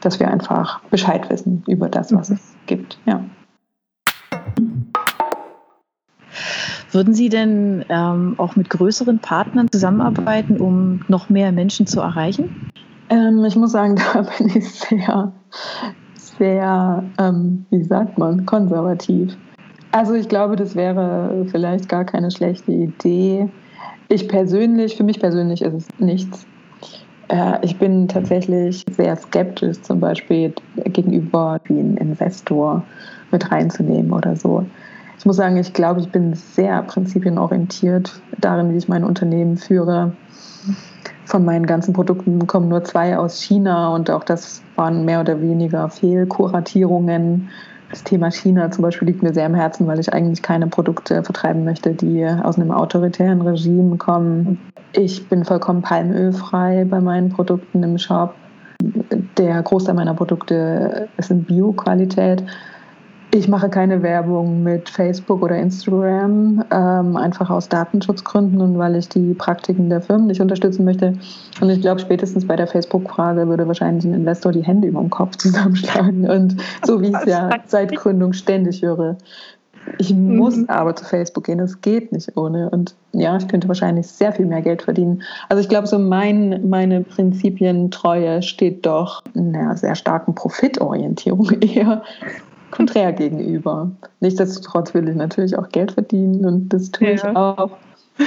dass 0.00 0.18
wir 0.18 0.28
einfach 0.28 0.80
Bescheid 0.90 1.28
wissen 1.30 1.62
über 1.66 1.88
das, 1.88 2.14
was 2.14 2.30
mhm. 2.30 2.36
es 2.36 2.56
gibt. 2.66 2.98
Ja. 3.04 3.22
Würden 6.90 7.12
Sie 7.12 7.28
denn 7.28 7.84
ähm, 7.90 8.34
auch 8.38 8.56
mit 8.56 8.70
größeren 8.70 9.18
Partnern 9.18 9.70
zusammenarbeiten, 9.70 10.58
um 10.58 11.04
noch 11.08 11.28
mehr 11.28 11.52
Menschen 11.52 11.86
zu 11.86 12.00
erreichen? 12.00 12.70
Ähm, 13.10 13.44
ich 13.44 13.56
muss 13.56 13.72
sagen, 13.72 13.96
da 14.14 14.22
bin 14.22 14.48
ich 14.56 14.70
sehr 14.70 15.32
sehr, 16.38 17.04
ähm, 17.18 17.64
wie 17.70 17.82
sagt 17.82 18.18
man, 18.18 18.46
konservativ. 18.46 19.36
Also 19.92 20.14
ich 20.14 20.28
glaube, 20.28 20.56
das 20.56 20.74
wäre 20.74 21.46
vielleicht 21.50 21.88
gar 21.88 22.04
keine 22.04 22.30
schlechte 22.30 22.72
Idee. 22.72 23.48
Ich 24.08 24.28
persönlich, 24.28 24.96
für 24.96 25.04
mich 25.04 25.20
persönlich 25.20 25.62
ist 25.62 25.74
es 25.74 25.88
nichts. 25.98 26.46
Äh, 27.28 27.58
ich 27.62 27.78
bin 27.78 28.08
tatsächlich 28.08 28.84
sehr 28.90 29.16
skeptisch, 29.16 29.80
zum 29.82 30.00
Beispiel 30.00 30.52
gegenüber 30.84 31.60
den 31.68 31.96
Investor 31.96 32.84
mit 33.32 33.50
reinzunehmen 33.50 34.12
oder 34.12 34.36
so. 34.36 34.64
Ich 35.18 35.24
muss 35.24 35.36
sagen, 35.36 35.56
ich 35.56 35.72
glaube, 35.72 36.00
ich 36.00 36.10
bin 36.10 36.34
sehr 36.34 36.82
prinzipienorientiert 36.82 38.20
darin, 38.38 38.72
wie 38.72 38.76
ich 38.76 38.88
mein 38.88 39.02
Unternehmen 39.02 39.56
führe 39.56 40.12
von 41.26 41.44
meinen 41.44 41.66
ganzen 41.66 41.92
Produkten 41.92 42.46
kommen 42.46 42.68
nur 42.68 42.84
zwei 42.84 43.18
aus 43.18 43.42
China 43.42 43.94
und 43.94 44.10
auch 44.10 44.24
das 44.24 44.62
waren 44.76 45.04
mehr 45.04 45.20
oder 45.20 45.40
weniger 45.40 45.88
Fehlkuratierungen. 45.88 47.48
Das 47.90 48.04
Thema 48.04 48.30
China 48.30 48.70
zum 48.70 48.82
Beispiel 48.82 49.08
liegt 49.08 49.22
mir 49.22 49.34
sehr 49.34 49.46
am 49.46 49.54
Herzen, 49.54 49.86
weil 49.86 49.98
ich 49.98 50.12
eigentlich 50.12 50.42
keine 50.42 50.68
Produkte 50.68 51.22
vertreiben 51.22 51.64
möchte, 51.64 51.94
die 51.94 52.24
aus 52.26 52.56
einem 52.56 52.70
autoritären 52.70 53.42
Regime 53.42 53.96
kommen. 53.96 54.58
Ich 54.92 55.28
bin 55.28 55.44
vollkommen 55.44 55.82
palmölfrei 55.82 56.84
bei 56.88 57.00
meinen 57.00 57.30
Produkten 57.30 57.82
im 57.82 57.98
Shop. 57.98 58.34
Der 59.36 59.62
Großteil 59.62 59.94
meiner 59.94 60.14
Produkte 60.14 61.08
ist 61.16 61.30
in 61.30 61.44
Bio-Qualität. 61.44 62.44
Ich 63.36 63.48
mache 63.48 63.68
keine 63.68 64.02
Werbung 64.02 64.62
mit 64.62 64.88
Facebook 64.88 65.42
oder 65.42 65.58
Instagram, 65.58 66.64
ähm, 66.70 67.16
einfach 67.18 67.50
aus 67.50 67.68
Datenschutzgründen 67.68 68.62
und 68.62 68.78
weil 68.78 68.96
ich 68.96 69.10
die 69.10 69.34
Praktiken 69.34 69.90
der 69.90 70.00
Firmen 70.00 70.28
nicht 70.28 70.40
unterstützen 70.40 70.86
möchte. 70.86 71.18
Und 71.60 71.68
ich 71.68 71.82
glaube, 71.82 72.00
spätestens 72.00 72.46
bei 72.46 72.56
der 72.56 72.66
Facebook-Frage 72.66 73.46
würde 73.46 73.68
wahrscheinlich 73.68 74.06
ein 74.06 74.14
Investor 74.14 74.52
die 74.52 74.64
Hände 74.64 74.88
über 74.88 75.00
den 75.00 75.10
Kopf 75.10 75.36
zusammenschlagen. 75.36 76.30
Und 76.30 76.56
so 76.82 77.02
wie 77.02 77.08
ich 77.08 77.14
es 77.14 77.26
ja 77.26 77.50
seit 77.66 77.94
Gründung 77.94 78.32
ständig 78.32 78.80
höre. 78.80 79.18
Ich 79.98 80.14
muss 80.14 80.56
mhm. 80.56 80.70
aber 80.70 80.96
zu 80.96 81.04
Facebook 81.04 81.44
gehen, 81.44 81.60
es 81.60 81.82
geht 81.82 82.12
nicht 82.12 82.38
ohne. 82.38 82.70
Und 82.70 82.94
ja, 83.12 83.36
ich 83.36 83.46
könnte 83.48 83.68
wahrscheinlich 83.68 84.06
sehr 84.06 84.32
viel 84.32 84.46
mehr 84.46 84.62
Geld 84.62 84.80
verdienen. 84.80 85.22
Also 85.50 85.60
ich 85.60 85.68
glaube, 85.68 85.86
so 85.86 85.98
mein, 85.98 86.70
meine 86.70 87.02
Prinzipientreue 87.02 88.40
steht 88.40 88.86
doch 88.86 89.22
in 89.34 89.54
einer 89.54 89.76
sehr 89.76 89.94
starken 89.94 90.34
Profitorientierung 90.34 91.50
eher 91.60 92.02
konträr 92.70 93.12
gegenüber. 93.12 93.90
Nichtsdestotrotz 94.20 94.94
will 94.94 95.08
ich 95.08 95.16
natürlich 95.16 95.56
auch 95.58 95.68
Geld 95.68 95.92
verdienen 95.92 96.44
und 96.44 96.68
das 96.68 96.90
tue 96.90 97.08
ja. 97.08 97.14
ich 97.14 97.24
auch. 97.24 97.70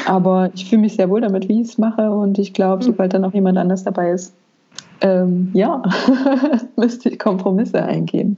Aber 0.05 0.51
ich 0.53 0.69
fühle 0.69 0.81
mich 0.81 0.95
sehr 0.95 1.09
wohl 1.09 1.21
damit, 1.21 1.49
wie 1.49 1.61
ich 1.61 1.69
es 1.69 1.77
mache 1.77 2.11
und 2.11 2.37
ich 2.37 2.53
glaube, 2.53 2.83
hm. 2.83 2.91
sobald 2.91 3.13
dann 3.13 3.25
auch 3.25 3.33
jemand 3.33 3.57
anders 3.57 3.83
dabei 3.83 4.11
ist, 4.11 4.33
ähm, 5.01 5.49
ja, 5.53 5.81
müsste 6.75 7.09
ich 7.09 7.19
Kompromisse 7.19 7.83
eingehen. 7.83 8.37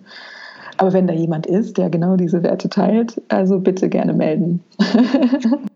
Aber 0.77 0.93
wenn 0.93 1.07
da 1.07 1.13
jemand 1.13 1.45
ist, 1.45 1.77
der 1.77 1.89
genau 1.89 2.15
diese 2.15 2.41
Werte 2.43 2.69
teilt, 2.69 3.21
also 3.29 3.59
bitte 3.59 3.89
gerne 3.89 4.13
melden. 4.13 4.61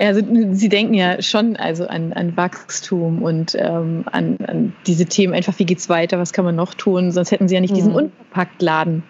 Also 0.00 0.22
Sie 0.52 0.68
denken 0.70 0.94
ja 0.94 1.20
schon 1.20 1.56
also 1.56 1.86
an, 1.86 2.14
an 2.14 2.36
Wachstum 2.36 3.22
und 3.22 3.54
ähm, 3.58 4.04
an, 4.10 4.38
an, 4.46 4.72
diese 4.86 5.04
Themen, 5.04 5.34
einfach 5.34 5.58
wie 5.58 5.66
geht 5.66 5.78
es 5.78 5.90
weiter, 5.90 6.18
was 6.18 6.32
kann 6.32 6.46
man 6.46 6.56
noch 6.56 6.72
tun, 6.72 7.12
sonst 7.12 7.30
hätten 7.30 7.48
Sie 7.48 7.54
ja 7.54 7.60
nicht 7.60 7.76
diesen 7.76 7.92
mhm. 7.92 7.96
Unverpacktladen 7.96 9.02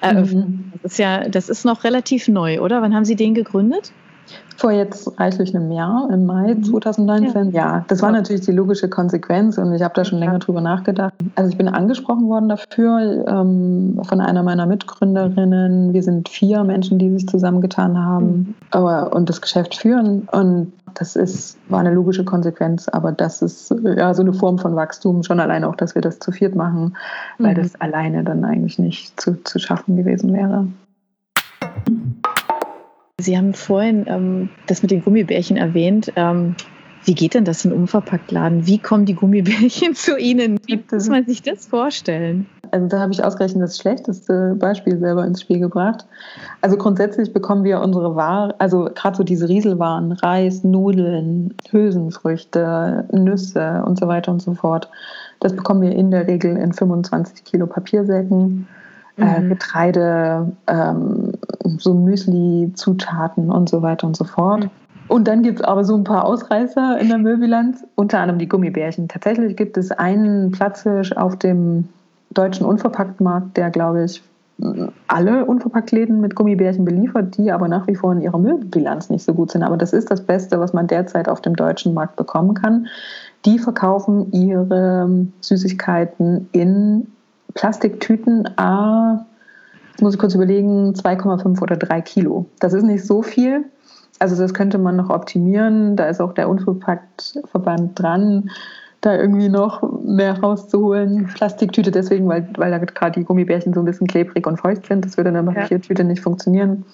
eröffnet. 0.00 0.48
Mhm. 0.48 0.72
Das 0.82 0.92
ist 0.92 0.98
ja, 0.98 1.28
das 1.28 1.48
ist 1.50 1.64
noch 1.64 1.84
relativ 1.84 2.28
neu, 2.28 2.60
oder? 2.60 2.80
Wann 2.80 2.94
haben 2.94 3.04
Sie 3.04 3.16
den 3.16 3.34
gegründet? 3.34 3.92
Vor 4.56 4.72
jetzt 4.72 5.18
reichlich 5.20 5.54
einem 5.54 5.70
Jahr, 5.70 6.08
im 6.12 6.26
Mai 6.26 6.56
2019. 6.60 7.48
Mhm. 7.48 7.50
Ja, 7.52 7.76
ja 7.76 7.84
das 7.86 8.02
war 8.02 8.10
natürlich 8.10 8.44
die 8.44 8.52
logische 8.52 8.88
Konsequenz 8.88 9.56
und 9.56 9.72
ich 9.72 9.82
habe 9.82 9.94
da 9.94 10.04
schon 10.04 10.18
länger 10.18 10.40
drüber 10.40 10.60
nachgedacht. 10.60 11.14
Also 11.36 11.50
ich 11.50 11.56
bin 11.56 11.68
angesprochen 11.68 12.28
worden 12.28 12.48
dafür 12.48 13.24
ähm, 13.28 14.00
von 14.02 14.20
einer 14.20 14.42
meiner 14.42 14.66
Mitgründerinnen. 14.66 15.92
Wir 15.92 16.02
sind 16.02 16.28
vier 16.28 16.64
Menschen, 16.64 16.98
die 16.98 17.10
sich 17.10 17.28
zusammengetan 17.28 17.96
haben 18.04 18.56
mhm. 18.74 18.80
und 18.80 19.28
das 19.28 19.40
Geschäft 19.40 19.76
führen. 19.76 20.28
Und 20.32 20.72
das 20.94 21.14
ist, 21.14 21.56
war 21.68 21.80
eine 21.80 21.92
logische 21.92 22.24
Konsequenz, 22.24 22.88
aber 22.88 23.12
das 23.12 23.42
ist 23.42 23.72
ja 23.84 24.12
so 24.14 24.22
eine 24.22 24.32
Form 24.32 24.58
von 24.58 24.74
Wachstum, 24.74 25.22
schon 25.22 25.38
alleine 25.38 25.68
auch, 25.68 25.76
dass 25.76 25.94
wir 25.94 26.02
das 26.02 26.18
zu 26.18 26.32
viert 26.32 26.54
machen, 26.54 26.96
weil 27.38 27.54
mhm. 27.54 27.62
das 27.62 27.80
alleine 27.80 28.24
dann 28.24 28.44
eigentlich 28.44 28.78
nicht 28.78 29.20
zu, 29.20 29.42
zu 29.44 29.58
schaffen 29.60 29.96
gewesen 29.96 30.32
wäre. 30.32 30.66
Sie 33.20 33.36
haben 33.36 33.52
vorhin 33.52 34.04
ähm, 34.06 34.48
das 34.68 34.82
mit 34.82 34.92
den 34.92 35.02
Gummibärchen 35.02 35.56
erwähnt. 35.56 36.12
Ähm, 36.14 36.54
wie 37.04 37.14
geht 37.14 37.34
denn 37.34 37.44
das 37.44 37.64
in 37.64 37.72
Unverpacktladen? 37.72 38.66
Wie 38.66 38.78
kommen 38.78 39.06
die 39.06 39.14
Gummibärchen 39.14 39.94
zu 39.96 40.16
Ihnen? 40.16 40.60
Wie 40.66 40.80
muss 40.90 41.08
man 41.08 41.26
sich 41.26 41.42
das 41.42 41.66
vorstellen? 41.66 42.46
Also 42.70 42.86
da 42.86 43.00
habe 43.00 43.12
ich 43.12 43.24
ausgerechnet 43.24 43.62
das 43.64 43.78
schlechteste 43.78 44.54
Beispiel 44.56 44.98
selber 44.98 45.24
ins 45.24 45.40
Spiel 45.40 45.58
gebracht. 45.58 46.06
Also 46.60 46.76
grundsätzlich 46.76 47.32
bekommen 47.32 47.64
wir 47.64 47.80
unsere 47.80 48.14
Ware, 48.14 48.54
also 48.58 48.90
gerade 48.94 49.16
so 49.16 49.24
diese 49.24 49.48
Rieselwaren, 49.48 50.12
Reis, 50.12 50.62
Nudeln, 50.62 51.54
Hülsenfrüchte, 51.70 53.08
Nüsse 53.10 53.82
und 53.84 53.98
so 53.98 54.06
weiter 54.06 54.30
und 54.30 54.42
so 54.42 54.54
fort. 54.54 54.88
Das 55.40 55.56
bekommen 55.56 55.82
wir 55.82 55.92
in 55.92 56.10
der 56.12 56.28
Regel 56.28 56.56
in 56.56 56.72
25 56.72 57.42
Kilo 57.44 57.66
Papiersäcken. 57.66 58.68
Äh, 59.18 59.40
mhm. 59.40 59.48
Getreide, 59.48 60.52
ähm, 60.68 61.32
so 61.78 61.94
Müsli-Zutaten 61.94 63.50
und 63.50 63.68
so 63.68 63.82
weiter 63.82 64.06
und 64.06 64.16
so 64.16 64.24
fort. 64.24 64.64
Mhm. 64.64 64.70
Und 65.08 65.26
dann 65.26 65.42
gibt 65.42 65.60
es 65.60 65.64
aber 65.64 65.84
so 65.84 65.96
ein 65.96 66.04
paar 66.04 66.24
Ausreißer 66.24 66.98
in 67.00 67.08
der 67.08 67.18
Müllbilanz, 67.18 67.84
unter 67.94 68.20
anderem 68.20 68.38
die 68.38 68.48
Gummibärchen. 68.48 69.08
Tatsächlich 69.08 69.56
gibt 69.56 69.76
es 69.76 69.90
einen 69.90 70.52
Platzhirsch 70.52 71.12
auf 71.12 71.36
dem 71.36 71.88
deutschen 72.30 72.66
Unverpacktmarkt, 72.66 73.56
der, 73.56 73.70
glaube 73.70 74.04
ich, 74.04 74.22
alle 75.06 75.44
Unverpacktläden 75.46 76.20
mit 76.20 76.34
Gummibärchen 76.34 76.84
beliefert, 76.84 77.36
die 77.38 77.50
aber 77.50 77.68
nach 77.68 77.86
wie 77.86 77.94
vor 77.94 78.12
in 78.12 78.20
ihrer 78.20 78.38
Müllbilanz 78.38 79.08
nicht 79.08 79.24
so 79.24 79.32
gut 79.32 79.52
sind. 79.52 79.62
Aber 79.62 79.76
das 79.76 79.92
ist 79.92 80.10
das 80.10 80.20
Beste, 80.20 80.60
was 80.60 80.72
man 80.72 80.88
derzeit 80.88 81.28
auf 81.28 81.40
dem 81.40 81.56
deutschen 81.56 81.94
Markt 81.94 82.16
bekommen 82.16 82.54
kann. 82.54 82.88
Die 83.44 83.58
verkaufen 83.58 84.30
ihre 84.32 85.26
Süßigkeiten 85.40 86.48
in 86.52 87.06
Plastiktüten 87.54 88.48
A, 88.58 89.26
muss 90.00 90.14
ich 90.14 90.20
kurz 90.20 90.34
überlegen, 90.34 90.92
2,5 90.92 91.60
oder 91.60 91.76
3 91.76 92.00
Kilo. 92.02 92.46
Das 92.60 92.72
ist 92.72 92.84
nicht 92.84 93.04
so 93.04 93.22
viel. 93.22 93.64
Also 94.18 94.40
das 94.40 94.54
könnte 94.54 94.78
man 94.78 94.96
noch 94.96 95.10
optimieren. 95.10 95.96
Da 95.96 96.06
ist 96.06 96.20
auch 96.20 96.32
der 96.32 96.48
Unverpacktverband 96.48 97.98
dran, 97.98 98.50
da 99.00 99.14
irgendwie 99.14 99.48
noch 99.48 99.82
mehr 100.02 100.38
rauszuholen. 100.40 101.28
Plastiktüte 101.34 101.90
deswegen, 101.90 102.28
weil, 102.28 102.48
weil 102.56 102.70
da 102.70 102.78
gerade 102.78 103.20
die 103.20 103.24
Gummibärchen 103.24 103.72
so 103.72 103.80
ein 103.80 103.86
bisschen 103.86 104.06
klebrig 104.06 104.46
und 104.46 104.58
feucht 104.58 104.86
sind. 104.86 105.04
Das 105.04 105.16
würde 105.16 105.30
in 105.30 105.34
der 105.34 105.42
Papiertüte 105.42 106.02
ja. 106.02 106.08
nicht 106.08 106.22
funktionieren. 106.22 106.84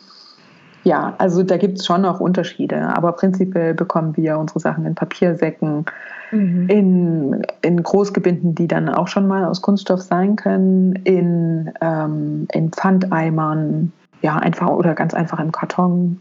Ja, 0.85 1.15
also 1.17 1.43
da 1.43 1.57
gibt 1.57 1.79
es 1.79 1.87
schon 1.87 2.03
noch 2.03 2.21
Unterschiede, 2.21 2.77
aber 2.95 3.13
prinzipiell 3.13 3.73
bekommen 3.73 4.15
wir 4.19 4.39
unsere 4.39 4.61
Sachen 4.61 4.85
in 4.85 4.95
Papiersäcken, 4.95 5.87
mhm. 6.35 6.69
in, 6.69 7.43
in 7.63 7.83
Großgebinden, 7.83 8.55
die 8.55 8.69
dann 8.69 8.89
auch 8.89 9.09
schon 9.09 9.27
mal 9.27 9.45
aus 9.45 9.63
Kunststoff 9.63 10.03
sein 10.03 10.37
können, 10.37 10.95
in, 11.05 11.73
ähm, 11.81 12.47
in 12.53 12.71
Pfandeimern, 12.71 13.93
ja, 14.23 14.37
einfach 14.37 14.69
oder 14.69 14.95
ganz 14.95 15.15
einfach 15.15 15.39
im 15.41 15.53
Karton. 15.53 16.21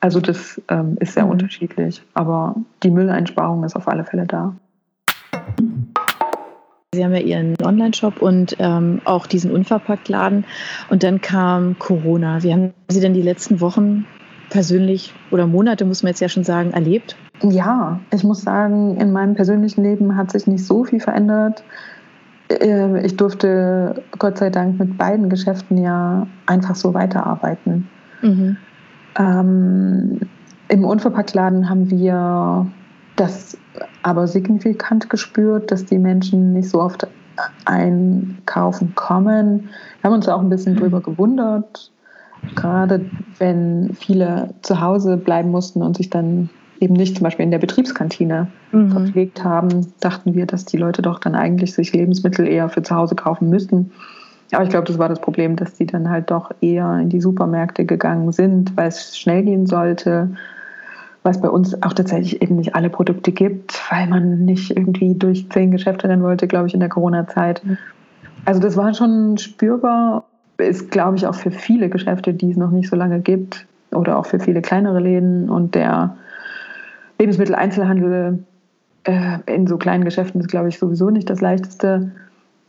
Also 0.00 0.20
das 0.20 0.60
ähm, 0.68 0.96
ist 1.00 1.14
sehr 1.14 1.24
mhm. 1.24 1.32
unterschiedlich, 1.32 2.02
aber 2.14 2.56
die 2.82 2.90
Mülleinsparung 2.90 3.64
ist 3.64 3.76
auf 3.76 3.88
alle 3.88 4.04
Fälle 4.04 4.26
da. 4.26 4.54
Sie 6.94 7.04
haben 7.04 7.14
ja 7.14 7.20
Ihren 7.20 7.56
Online-Shop 7.60 8.22
und 8.22 8.56
ähm, 8.60 9.00
auch 9.04 9.26
diesen 9.26 9.50
Unverpacktladen. 9.50 10.44
Und 10.90 11.02
dann 11.02 11.20
kam 11.20 11.78
Corona. 11.78 12.42
Wie 12.42 12.52
haben 12.52 12.72
Sie 12.88 13.00
denn 13.00 13.14
die 13.14 13.22
letzten 13.22 13.60
Wochen 13.60 14.06
persönlich 14.50 15.12
oder 15.32 15.46
Monate, 15.46 15.84
muss 15.84 16.02
man 16.02 16.10
jetzt 16.10 16.20
ja 16.20 16.28
schon 16.28 16.44
sagen, 16.44 16.70
erlebt? 16.72 17.16
Ja, 17.42 18.00
ich 18.12 18.24
muss 18.24 18.42
sagen, 18.42 18.96
in 18.96 19.12
meinem 19.12 19.34
persönlichen 19.34 19.82
Leben 19.82 20.16
hat 20.16 20.30
sich 20.30 20.46
nicht 20.46 20.64
so 20.64 20.84
viel 20.84 21.00
verändert. 21.00 21.64
Äh, 22.48 23.04
ich 23.04 23.16
durfte 23.16 24.02
Gott 24.18 24.38
sei 24.38 24.50
Dank 24.50 24.78
mit 24.78 24.96
beiden 24.96 25.28
Geschäften 25.28 25.78
ja 25.78 26.26
einfach 26.46 26.74
so 26.74 26.94
weiterarbeiten. 26.94 27.88
Mhm. 28.22 28.56
Ähm, 29.18 30.20
Im 30.68 30.84
Unverpacktladen 30.84 31.68
haben 31.68 31.90
wir 31.90 32.66
das 33.16 33.56
aber 34.02 34.26
signifikant 34.26 35.10
gespürt, 35.10 35.70
dass 35.70 35.84
die 35.84 35.98
Menschen 35.98 36.52
nicht 36.52 36.68
so 36.68 36.80
oft 36.80 37.06
einkaufen 37.64 38.94
kommen. 38.94 39.68
Wir 40.00 40.10
haben 40.10 40.14
uns 40.14 40.28
auch 40.28 40.40
ein 40.40 40.48
bisschen 40.48 40.74
mhm. 40.74 40.78
drüber 40.78 41.00
gewundert, 41.00 41.90
gerade 42.54 43.04
wenn 43.38 43.94
viele 43.94 44.54
zu 44.62 44.80
Hause 44.80 45.16
bleiben 45.16 45.50
mussten 45.50 45.82
und 45.82 45.96
sich 45.96 46.10
dann 46.10 46.48
eben 46.80 46.94
nicht 46.94 47.16
zum 47.16 47.24
Beispiel 47.24 47.44
in 47.44 47.50
der 47.50 47.58
Betriebskantine 47.58 48.48
mhm. 48.72 48.90
verpflegt 48.90 49.44
haben, 49.44 49.92
dachten 50.00 50.34
wir, 50.34 50.46
dass 50.46 50.64
die 50.64 50.76
Leute 50.76 51.02
doch 51.02 51.18
dann 51.18 51.34
eigentlich 51.34 51.74
sich 51.74 51.92
Lebensmittel 51.92 52.46
eher 52.46 52.68
für 52.68 52.82
zu 52.82 52.94
Hause 52.94 53.14
kaufen 53.14 53.48
müssten. 53.48 53.92
Aber 54.52 54.64
ich 54.64 54.70
glaube, 54.70 54.86
das 54.86 54.98
war 54.98 55.08
das 55.08 55.20
Problem, 55.20 55.56
dass 55.56 55.74
die 55.74 55.86
dann 55.86 56.10
halt 56.10 56.30
doch 56.30 56.50
eher 56.60 56.98
in 56.98 57.08
die 57.08 57.20
Supermärkte 57.20 57.84
gegangen 57.84 58.30
sind, 58.32 58.76
weil 58.76 58.88
es 58.88 59.16
schnell 59.16 59.42
gehen 59.42 59.66
sollte 59.66 60.30
was 61.24 61.40
bei 61.40 61.48
uns 61.48 61.82
auch 61.82 61.94
tatsächlich 61.94 62.42
eben 62.42 62.56
nicht 62.56 62.74
alle 62.74 62.90
Produkte 62.90 63.32
gibt, 63.32 63.82
weil 63.90 64.06
man 64.06 64.44
nicht 64.44 64.70
irgendwie 64.70 65.14
durch 65.14 65.48
zehn 65.48 65.70
Geschäfte 65.70 66.08
rennen 66.08 66.22
wollte, 66.22 66.46
glaube 66.46 66.68
ich, 66.68 66.74
in 66.74 66.80
der 66.80 66.90
Corona-Zeit. 66.90 67.62
Also 68.44 68.60
das 68.60 68.76
war 68.76 68.92
schon 68.92 69.38
spürbar, 69.38 70.24
ist, 70.58 70.90
glaube 70.90 71.16
ich, 71.16 71.26
auch 71.26 71.34
für 71.34 71.50
viele 71.50 71.88
Geschäfte, 71.88 72.34
die 72.34 72.50
es 72.50 72.58
noch 72.58 72.70
nicht 72.70 72.90
so 72.90 72.94
lange 72.94 73.20
gibt 73.20 73.66
oder 73.90 74.18
auch 74.18 74.26
für 74.26 74.38
viele 74.38 74.60
kleinere 74.60 75.00
Läden 75.00 75.48
und 75.48 75.74
der 75.74 76.14
Lebensmitteleinzelhandel 77.18 78.44
äh, 79.04 79.38
in 79.46 79.66
so 79.66 79.76
kleinen 79.76 80.04
Geschäften 80.04 80.40
ist, 80.40 80.48
glaube 80.48 80.68
ich, 80.68 80.78
sowieso 80.78 81.10
nicht 81.10 81.30
das 81.30 81.40
Leichteste. 81.40 82.10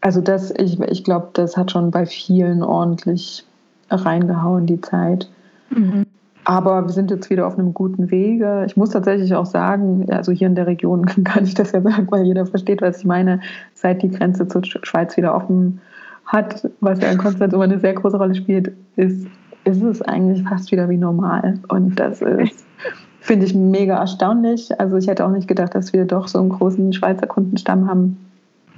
Also 0.01 0.21
das, 0.21 0.51
ich, 0.51 0.79
ich 0.79 1.03
glaube, 1.03 1.29
das 1.34 1.58
hat 1.58 1.71
schon 1.71 1.91
bei 1.91 2.05
vielen 2.05 2.62
ordentlich 2.62 3.45
reingehauen, 3.89 4.65
die 4.65 4.81
Zeit. 4.81 5.29
Mhm. 5.69 6.05
Aber 6.43 6.84
wir 6.84 6.91
sind 6.91 7.10
jetzt 7.10 7.31
wieder 7.31 7.47
auf 7.47 7.58
einem 7.58 7.73
guten 7.73 8.12
Wege. 8.12 8.65
Ich 8.67 8.77
muss 8.77 8.91
tatsächlich 8.91 9.34
auch 9.34 9.47
sagen, 9.47 10.05
also 10.12 10.31
hier 10.31 10.47
in 10.47 10.55
der 10.55 10.67
Region 10.67 11.05
kann 11.23 11.43
ich 11.43 11.55
das 11.55 11.71
ja 11.71 11.81
sagen, 11.81 12.08
weil 12.12 12.23
jeder 12.23 12.45
versteht, 12.45 12.81
was 12.81 12.99
ich 12.99 13.05
meine, 13.05 13.41
seit 13.73 14.03
die 14.03 14.10
Grenze 14.10 14.47
zur 14.47 14.62
Schweiz 14.63 15.17
wieder 15.17 15.36
offen 15.36 15.81
hat, 16.25 16.69
was 16.81 17.01
ja 17.01 17.12
in 17.12 17.17
Konstanz 17.17 17.53
immer 17.53 17.63
eine 17.63 17.79
sehr 17.79 17.93
große 17.93 18.17
Rolle 18.17 18.36
spielt, 18.36 18.71
ist, 18.95 19.27
ist 19.63 19.81
es 19.81 20.01
eigentlich 20.03 20.43
fast 20.43 20.71
wieder 20.71 20.88
wie 20.89 20.97
normal. 20.97 21.60
Und 21.67 21.99
das 21.99 22.21
ist, 22.21 22.65
finde 23.25 23.45
ich, 23.45 23.53
mega 23.53 23.97
erstaunlich. 23.97 24.79
Also 24.79 24.97
ich 24.97 25.07
hätte 25.07 25.25
auch 25.25 25.31
nicht 25.31 25.47
gedacht, 25.47 25.75
dass 25.75 25.93
wir 25.93 26.05
doch 26.05 26.27
so 26.27 26.39
einen 26.39 26.49
großen 26.49 26.93
Schweizer 26.93 27.27
Kundenstamm 27.27 27.89
haben. 27.89 28.17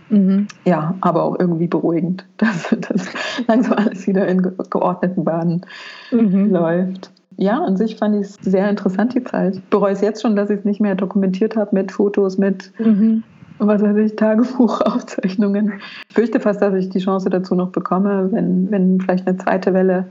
Mhm. 0.10 0.47
Ja, 0.65 0.95
aber 1.01 1.23
auch 1.23 1.38
irgendwie 1.39 1.67
beruhigend, 1.67 2.25
dass 2.38 2.75
das 2.89 3.07
langsam 3.47 3.73
alles 3.77 4.07
wieder 4.07 4.27
in 4.27 4.41
geordneten 4.69 5.23
Bahnen 5.23 5.65
mhm. 6.12 6.51
läuft 6.51 7.12
ja, 7.38 7.63
an 7.63 7.77
sich 7.77 7.95
fand 7.95 8.15
ich 8.15 8.21
es 8.21 8.33
sehr 8.41 8.69
interessant, 8.69 9.13
die 9.13 9.23
Zeit. 9.23 9.57
Ich 9.57 9.63
bereue 9.65 9.93
es 9.93 10.01
jetzt 10.01 10.21
schon, 10.21 10.36
dass 10.36 10.49
ich 10.49 10.60
es 10.60 10.65
nicht 10.65 10.81
mehr 10.81 10.95
dokumentiert 10.95 11.55
habe 11.55 11.69
mit 11.71 11.91
Fotos, 11.91 12.38
mit 12.38 12.71
mhm. 12.79 13.23
was 13.60 13.81
weiß 13.81 13.95
ich, 13.97 14.15
Tagebuchaufzeichnungen. 14.15 15.73
Ich 16.10 16.15
fürchte 16.15 16.39
fast, 16.39 16.62
dass 16.62 16.73
ich 16.73 16.89
die 16.89 16.99
Chance 16.99 17.29
dazu 17.29 17.53
noch 17.53 17.69
bekomme, 17.69 18.29
wenn, 18.31 18.69
wenn 18.71 18.99
vielleicht 18.99 19.27
eine 19.27 19.38
zweite 19.38 19.73
Welle 19.73 20.05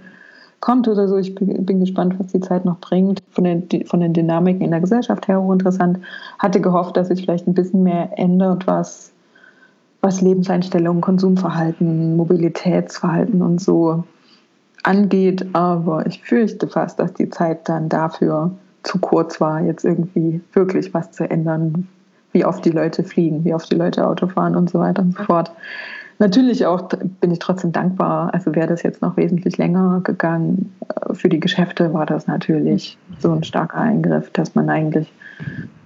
kommt 0.60 0.88
oder 0.88 1.08
so. 1.08 1.16
Ich 1.16 1.34
bin 1.34 1.80
gespannt, 1.80 2.18
was 2.18 2.28
die 2.28 2.40
Zeit 2.40 2.64
noch 2.64 2.80
bringt. 2.80 3.22
Von 3.30 3.44
den, 3.44 3.68
von 3.86 4.00
den 4.00 4.12
Dynamiken 4.12 4.62
in 4.62 4.70
der 4.70 4.80
Gesellschaft 4.80 5.28
her 5.28 5.40
hochinteressant. 5.40 6.00
Hatte 6.38 6.60
gehofft, 6.60 6.96
dass 6.96 7.08
sich 7.08 7.22
vielleicht 7.22 7.46
ein 7.46 7.54
bisschen 7.54 7.82
mehr 7.82 8.10
ändert, 8.16 8.66
was, 8.66 9.12
was 10.00 10.20
Lebenseinstellungen, 10.20 11.02
Konsumverhalten, 11.02 12.16
Mobilitätsverhalten 12.16 13.42
und 13.42 13.60
so 13.60 14.04
angeht, 14.86 15.44
aber 15.52 16.06
ich 16.06 16.22
fürchte 16.22 16.68
fast, 16.68 17.00
dass 17.00 17.12
die 17.12 17.28
Zeit 17.28 17.68
dann 17.68 17.88
dafür 17.88 18.52
zu 18.84 18.98
kurz 18.98 19.40
war, 19.40 19.60
jetzt 19.60 19.84
irgendwie 19.84 20.40
wirklich 20.52 20.94
was 20.94 21.10
zu 21.10 21.28
ändern, 21.28 21.88
wie 22.32 22.44
oft 22.44 22.64
die 22.64 22.70
Leute 22.70 23.02
fliegen, 23.02 23.44
wie 23.44 23.52
oft 23.52 23.70
die 23.70 23.76
Leute 23.76 24.06
Auto 24.06 24.28
fahren 24.28 24.54
und 24.54 24.70
so 24.70 24.78
weiter 24.78 25.02
und 25.02 25.16
so 25.16 25.24
fort. 25.24 25.50
Natürlich 26.18 26.64
auch 26.64 26.88
bin 27.20 27.30
ich 27.30 27.38
trotzdem 27.38 27.72
dankbar. 27.72 28.32
Also 28.32 28.54
wäre 28.54 28.66
das 28.66 28.82
jetzt 28.82 29.02
noch 29.02 29.16
wesentlich 29.16 29.58
länger 29.58 30.00
gegangen. 30.02 30.72
Äh, 30.88 31.14
für 31.14 31.28
die 31.28 31.40
Geschäfte 31.40 31.92
war 31.92 32.06
das 32.06 32.26
natürlich 32.26 32.96
so 33.18 33.32
ein 33.32 33.44
starker 33.44 33.78
Eingriff, 33.78 34.30
dass 34.30 34.54
man 34.54 34.70
eigentlich 34.70 35.12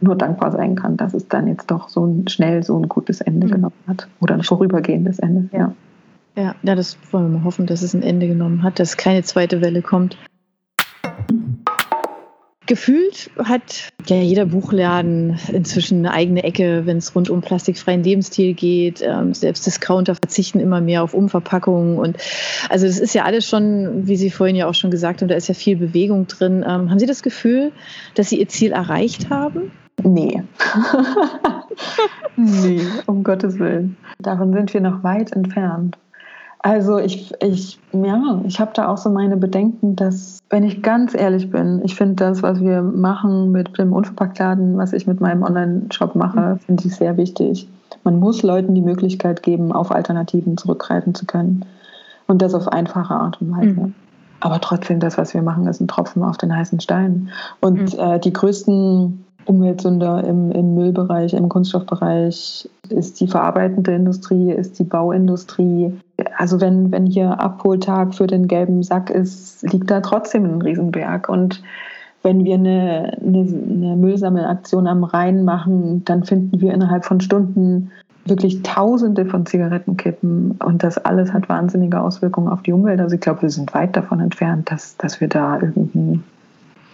nur 0.01 0.17
dankbar 0.17 0.53
sein 0.53 0.77
kann, 0.77 0.97
dass 0.97 1.15
es 1.15 1.27
dann 1.29 1.49
jetzt 1.49 1.71
doch 1.71 1.89
so 1.89 2.23
schnell 2.29 2.63
so 2.63 2.79
ein 2.79 2.89
gutes 2.89 3.21
Ende 3.21 3.49
mhm. 3.49 3.53
genommen 3.53 3.83
hat 3.87 4.09
oder 4.21 4.35
ein 4.35 4.43
vorübergehendes 4.43 5.19
Ende. 5.19 5.49
Ja. 5.57 5.73
Ja, 6.37 6.55
ja, 6.63 6.77
das 6.77 6.97
wollen 7.11 7.33
wir 7.33 7.39
mal 7.39 7.45
hoffen, 7.45 7.67
dass 7.67 7.83
es 7.83 7.93
ein 7.93 8.03
Ende 8.03 8.29
genommen 8.29 8.63
hat, 8.63 8.79
dass 8.79 8.97
keine 8.97 9.25
zweite 9.25 9.61
Welle 9.61 9.83
kommt. 9.83 10.17
Gefühlt 12.71 13.33
hat 13.37 13.91
ja 14.07 14.19
jeder 14.19 14.47
Buchladen 14.47 15.37
inzwischen 15.53 15.99
eine 15.99 16.13
eigene 16.13 16.45
Ecke, 16.45 16.87
wenn 16.87 16.99
es 16.99 17.17
rund 17.17 17.29
um 17.29 17.41
plastikfreien 17.41 18.05
Lebensstil 18.05 18.55
geht. 18.55 19.03
Ähm, 19.03 19.35
selbst 19.35 19.67
Discounter 19.67 20.15
verzichten 20.15 20.61
immer 20.61 20.81
mehr 20.81 21.03
auf 21.03 21.13
Umverpackungen. 21.13 21.99
Und 21.99 22.17
also 22.69 22.87
das 22.87 23.01
ist 23.01 23.13
ja 23.13 23.25
alles 23.25 23.49
schon, 23.49 24.07
wie 24.07 24.15
Sie 24.15 24.31
vorhin 24.31 24.55
ja 24.55 24.69
auch 24.69 24.75
schon 24.75 24.93
gesagt 24.93 25.21
haben, 25.21 25.27
da 25.27 25.35
ist 25.35 25.49
ja 25.49 25.55
viel 25.55 25.75
Bewegung 25.75 26.29
drin. 26.29 26.65
Ähm, 26.65 26.91
haben 26.91 27.01
Sie 27.01 27.07
das 27.07 27.25
Gefühl, 27.25 27.73
dass 28.15 28.29
Sie 28.29 28.39
Ihr 28.39 28.47
Ziel 28.47 28.71
erreicht 28.71 29.31
haben? 29.31 29.73
Nee. 30.05 30.45
nee, 32.37 32.83
um 33.07 33.25
Gottes 33.25 33.59
Willen. 33.59 33.97
Davon 34.21 34.53
sind 34.53 34.73
wir 34.73 34.81
noch 34.81 35.03
weit 35.03 35.33
entfernt. 35.33 35.99
Also 36.63 36.99
ich, 36.99 37.33
ich, 37.43 37.79
ja, 37.93 38.41
ich 38.47 38.61
habe 38.61 38.73
da 38.75 38.89
auch 38.89 38.99
so 38.99 39.09
meine 39.09 39.39
Bedenken, 39.39 39.97
dass, 39.97 40.41
wenn 40.51 40.63
ich 40.63 40.83
ganz 40.83 41.15
ehrlich 41.15 41.51
bin, 41.51 41.81
ich 41.85 41.95
finde 41.95 42.17
das, 42.17 42.43
was 42.43 42.61
wir 42.61 42.83
machen 42.83 43.51
mit 43.51 43.79
dem 43.79 43.95
Unverpacktladen, 43.95 44.77
was 44.77 44.93
ich 44.93 45.07
mit 45.07 45.21
meinem 45.21 45.43
Online-Shop 45.43 46.15
mache, 46.15 46.41
mhm. 46.41 46.59
finde 46.59 46.87
ich 46.87 46.95
sehr 46.95 47.17
wichtig. 47.17 47.67
Man 48.05 48.19
muss 48.19 48.43
Leuten 48.43 48.75
die 48.75 48.83
Möglichkeit 48.83 49.43
geben, 49.43 49.73
auf 49.73 49.91
Alternativen 49.91 50.59
zurückgreifen 50.59 51.15
zu 51.15 51.25
können. 51.25 51.65
Und 52.27 52.43
das 52.43 52.55
auf 52.55 52.69
einfache 52.69 53.15
Art 53.15 53.41
und 53.41 53.57
Weise. 53.57 53.81
Mhm. 53.81 53.95
Aber 54.41 54.61
trotzdem, 54.61 55.01
das, 55.01 55.19
was 55.19 55.35
wir 55.35 55.43
machen, 55.43 55.67
ist 55.67 55.81
ein 55.81 55.89
Tropfen 55.89 56.23
auf 56.23 56.39
den 56.39 56.55
heißen 56.55 56.81
Stein. 56.81 57.31
Und 57.61 57.95
mhm. 57.95 57.99
äh, 57.99 58.19
die 58.21 58.33
größten 58.33 59.25
Umweltsünder 59.47 60.25
im, 60.25 60.51
im 60.53 60.75
Müllbereich, 60.75 61.35
im 61.35 61.49
Kunststoffbereich, 61.49 62.69
ist 62.89 63.21
die 63.21 63.27
verarbeitende 63.27 63.93
Industrie, 63.93 64.53
ist 64.53 64.79
die 64.79 64.85
Bauindustrie. 64.85 65.93
Also 66.37 66.61
wenn, 66.61 66.91
wenn 66.93 67.07
hier 67.07 67.41
Abholtag 67.41 68.15
für 68.15 68.27
den 68.27 68.49
gelben 68.49 68.83
Sack 68.83 69.11
ist, 69.11 69.63
liegt 69.73 69.91
da 69.91 70.01
trotzdem 70.01 70.45
ein 70.45 70.63
Riesenberg. 70.63 71.29
Und 71.29 71.63
wenn 72.23 72.45
wir 72.45 72.55
eine, 72.55 73.17
eine, 73.25 73.41
eine 73.41 73.97
Müllsammelaktion 73.97 74.87
am 74.87 75.05
Rhein 75.05 75.45
machen, 75.45 76.05
dann 76.05 76.25
finden 76.25 76.61
wir 76.61 76.75
innerhalb 76.75 77.05
von 77.05 77.21
Stunden 77.21 77.91
wirklich 78.27 78.63
Tausende 78.63 79.25
von 79.25 79.47
Zigarettenkippen 79.47 80.53
und 80.65 80.83
das 80.83 80.99
alles 80.99 81.33
hat 81.33 81.49
wahnsinnige 81.49 82.01
Auswirkungen 82.01 82.49
auf 82.49 82.63
die 82.63 82.73
Umwelt. 82.73 83.01
Also 83.01 83.15
ich 83.15 83.21
glaube, 83.21 83.43
wir 83.43 83.51
sind 83.51 83.73
weit 83.75 83.97
davon 83.97 84.21
entfernt, 84.21 84.71
dass, 84.71 84.97
dass 84.99 85.21
wir 85.21 85.29
da 85.29 85.55
irgendeinen 85.55 86.23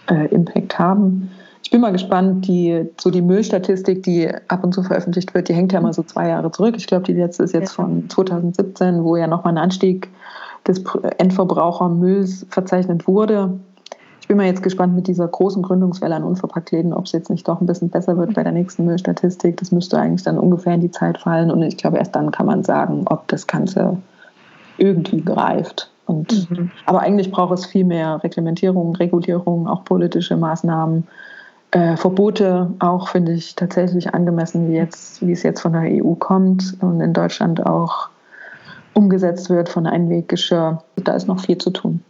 äh, 0.09 0.27
Impact 0.27 0.79
haben. 0.79 1.29
Ich 1.67 1.71
bin 1.71 1.81
mal 1.81 1.91
gespannt, 1.91 2.47
die, 2.47 2.85
so 2.97 3.11
die 3.11 3.21
Müllstatistik, 3.21 4.01
die 4.01 4.29
ab 4.47 4.63
und 4.63 4.73
zu 4.73 4.83
veröffentlicht 4.83 5.33
wird, 5.33 5.49
die 5.49 5.53
hängt 5.53 5.73
ja 5.73 5.81
mal 5.81 5.91
so 5.91 6.01
zwei 6.01 6.29
Jahre 6.29 6.49
zurück. 6.49 6.75
Ich 6.77 6.87
glaube, 6.87 7.03
die 7.03 7.11
letzte 7.11 7.43
ist 7.43 7.53
jetzt 7.53 7.73
von 7.73 8.09
2017, 8.09 9.03
wo 9.03 9.17
ja 9.17 9.27
nochmal 9.27 9.53
ein 9.53 9.57
Anstieg 9.57 10.07
des 10.65 10.81
Endverbrauchermülls 11.17 12.45
verzeichnet 12.49 13.05
wurde. 13.05 13.59
Ich 14.21 14.29
bin 14.29 14.37
mal 14.37 14.45
jetzt 14.45 14.63
gespannt 14.63 14.95
mit 14.95 15.07
dieser 15.07 15.27
großen 15.27 15.61
Gründungswelle 15.61 16.15
an 16.15 16.23
Unverpacktläden, 16.23 16.93
ob 16.93 17.03
es 17.03 17.11
jetzt 17.11 17.29
nicht 17.29 17.45
doch 17.45 17.59
ein 17.59 17.67
bisschen 17.67 17.89
besser 17.89 18.17
wird 18.17 18.33
bei 18.33 18.43
der 18.43 18.53
nächsten 18.53 18.85
Müllstatistik. 18.85 19.57
Das 19.57 19.73
müsste 19.73 19.99
eigentlich 19.99 20.23
dann 20.23 20.39
ungefähr 20.39 20.73
in 20.73 20.79
die 20.79 20.91
Zeit 20.91 21.17
fallen 21.17 21.51
und 21.51 21.61
ich 21.63 21.75
glaube, 21.75 21.97
erst 21.97 22.15
dann 22.15 22.31
kann 22.31 22.45
man 22.45 22.63
sagen, 22.63 23.03
ob 23.09 23.27
das 23.27 23.45
Ganze 23.45 23.97
irgendwie 24.77 25.19
greift. 25.19 25.91
Und, 26.05 26.49
mhm. 26.49 26.71
Aber 26.85 27.01
eigentlich 27.01 27.29
braucht 27.29 27.59
es 27.59 27.65
viel 27.65 27.83
mehr 27.83 28.23
Reglementierung, 28.23 28.95
Regulierung, 28.95 29.67
auch 29.67 29.83
politische 29.83 30.37
Maßnahmen 30.37 31.05
äh, 31.71 31.97
Verbote 31.97 32.73
auch, 32.79 33.09
finde 33.09 33.33
ich, 33.33 33.55
tatsächlich 33.55 34.13
angemessen, 34.13 34.69
wie, 34.69 34.75
jetzt, 34.75 35.25
wie 35.25 35.31
es 35.31 35.43
jetzt 35.43 35.61
von 35.61 35.73
der 35.73 35.83
EU 35.83 36.13
kommt 36.15 36.77
und 36.81 37.01
in 37.01 37.13
Deutschland 37.13 37.65
auch 37.65 38.09
umgesetzt 38.93 39.49
wird 39.49 39.69
von 39.69 39.85
Einweggeschirr. 39.85 40.83
Da 40.95 41.15
ist 41.15 41.27
noch 41.27 41.41
viel 41.41 41.57
zu 41.57 41.69
tun. 41.69 42.03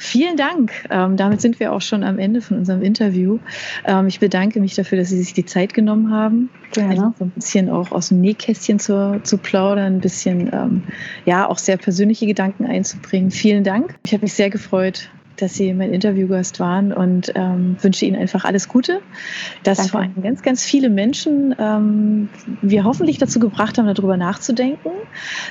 Vielen 0.00 0.36
Dank. 0.36 0.72
Ähm, 0.90 1.16
damit 1.16 1.40
sind 1.40 1.60
wir 1.60 1.72
auch 1.72 1.80
schon 1.80 2.04
am 2.04 2.18
Ende 2.18 2.40
von 2.40 2.56
unserem 2.56 2.82
Interview. 2.82 3.40
Ähm, 3.84 4.06
ich 4.06 4.20
bedanke 4.20 4.60
mich 4.60 4.74
dafür, 4.74 4.96
dass 4.96 5.08
Sie 5.08 5.18
sich 5.18 5.34
die 5.34 5.44
Zeit 5.44 5.74
genommen 5.74 6.12
haben, 6.12 6.50
Gerne. 6.72 7.12
so 7.18 7.24
ein 7.24 7.30
bisschen 7.30 7.68
auch 7.68 7.92
aus 7.92 8.08
dem 8.08 8.20
Nähkästchen 8.20 8.78
zu, 8.78 9.20
zu 9.24 9.38
plaudern, 9.38 9.96
ein 9.96 10.00
bisschen 10.00 10.50
ähm, 10.52 10.84
ja 11.26 11.48
auch 11.48 11.58
sehr 11.58 11.76
persönliche 11.76 12.26
Gedanken 12.26 12.64
einzubringen. 12.64 13.30
Vielen 13.30 13.64
Dank. 13.64 13.98
Ich 14.06 14.12
habe 14.12 14.22
mich 14.22 14.34
sehr 14.34 14.50
gefreut, 14.50 15.10
dass 15.42 15.54
Sie 15.54 15.72
mein 15.72 15.92
Interviewgast 15.92 16.60
waren 16.60 16.92
und 16.92 17.32
ähm, 17.34 17.76
wünsche 17.80 18.04
Ihnen 18.04 18.16
einfach 18.16 18.44
alles 18.44 18.68
Gute, 18.68 19.00
dass 19.62 19.78
Danke. 19.78 19.92
vor 19.92 20.00
allem 20.00 20.22
ganz, 20.22 20.42
ganz 20.42 20.64
viele 20.64 20.90
Menschen 20.90 21.54
ähm, 21.58 22.28
wir 22.62 22.84
hoffentlich 22.84 23.18
dazu 23.18 23.38
gebracht 23.40 23.78
haben, 23.78 23.86
darüber 23.86 24.16
nachzudenken, 24.16 24.90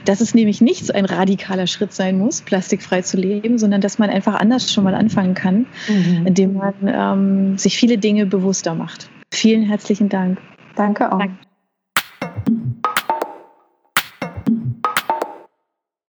dass 0.06 0.22
es 0.22 0.34
nämlich 0.34 0.62
nicht 0.62 0.86
so 0.86 0.94
ein 0.94 1.06
radikaler 1.06 1.68
Schritt 1.68 1.94
sein 1.94 2.18
muss, 2.18 2.42
plastikfrei 2.42 3.02
zu 3.02 3.18
leben, 3.18 3.58
sondern 3.58 3.82
dass 3.82 4.00
man 4.00 4.10
einfach 4.10 4.36
anders 4.36 4.72
schon 4.72 4.84
mal 4.84 4.96
anfangen 4.96 5.34
kann, 5.34 5.66
mhm. 5.88 6.28
indem 6.28 6.54
man 6.54 6.74
ähm, 6.86 7.58
sich 7.58 7.78
viele 7.78 7.98
Dinge 7.98 8.26
bewusster 8.26 8.76
macht. 8.76 9.10
Vielen 9.32 9.64
herzlichen 9.64 10.10
Dank. 10.10 10.40
Danke 10.76 11.12
auch. 11.12 11.20
Danke. 11.20 11.47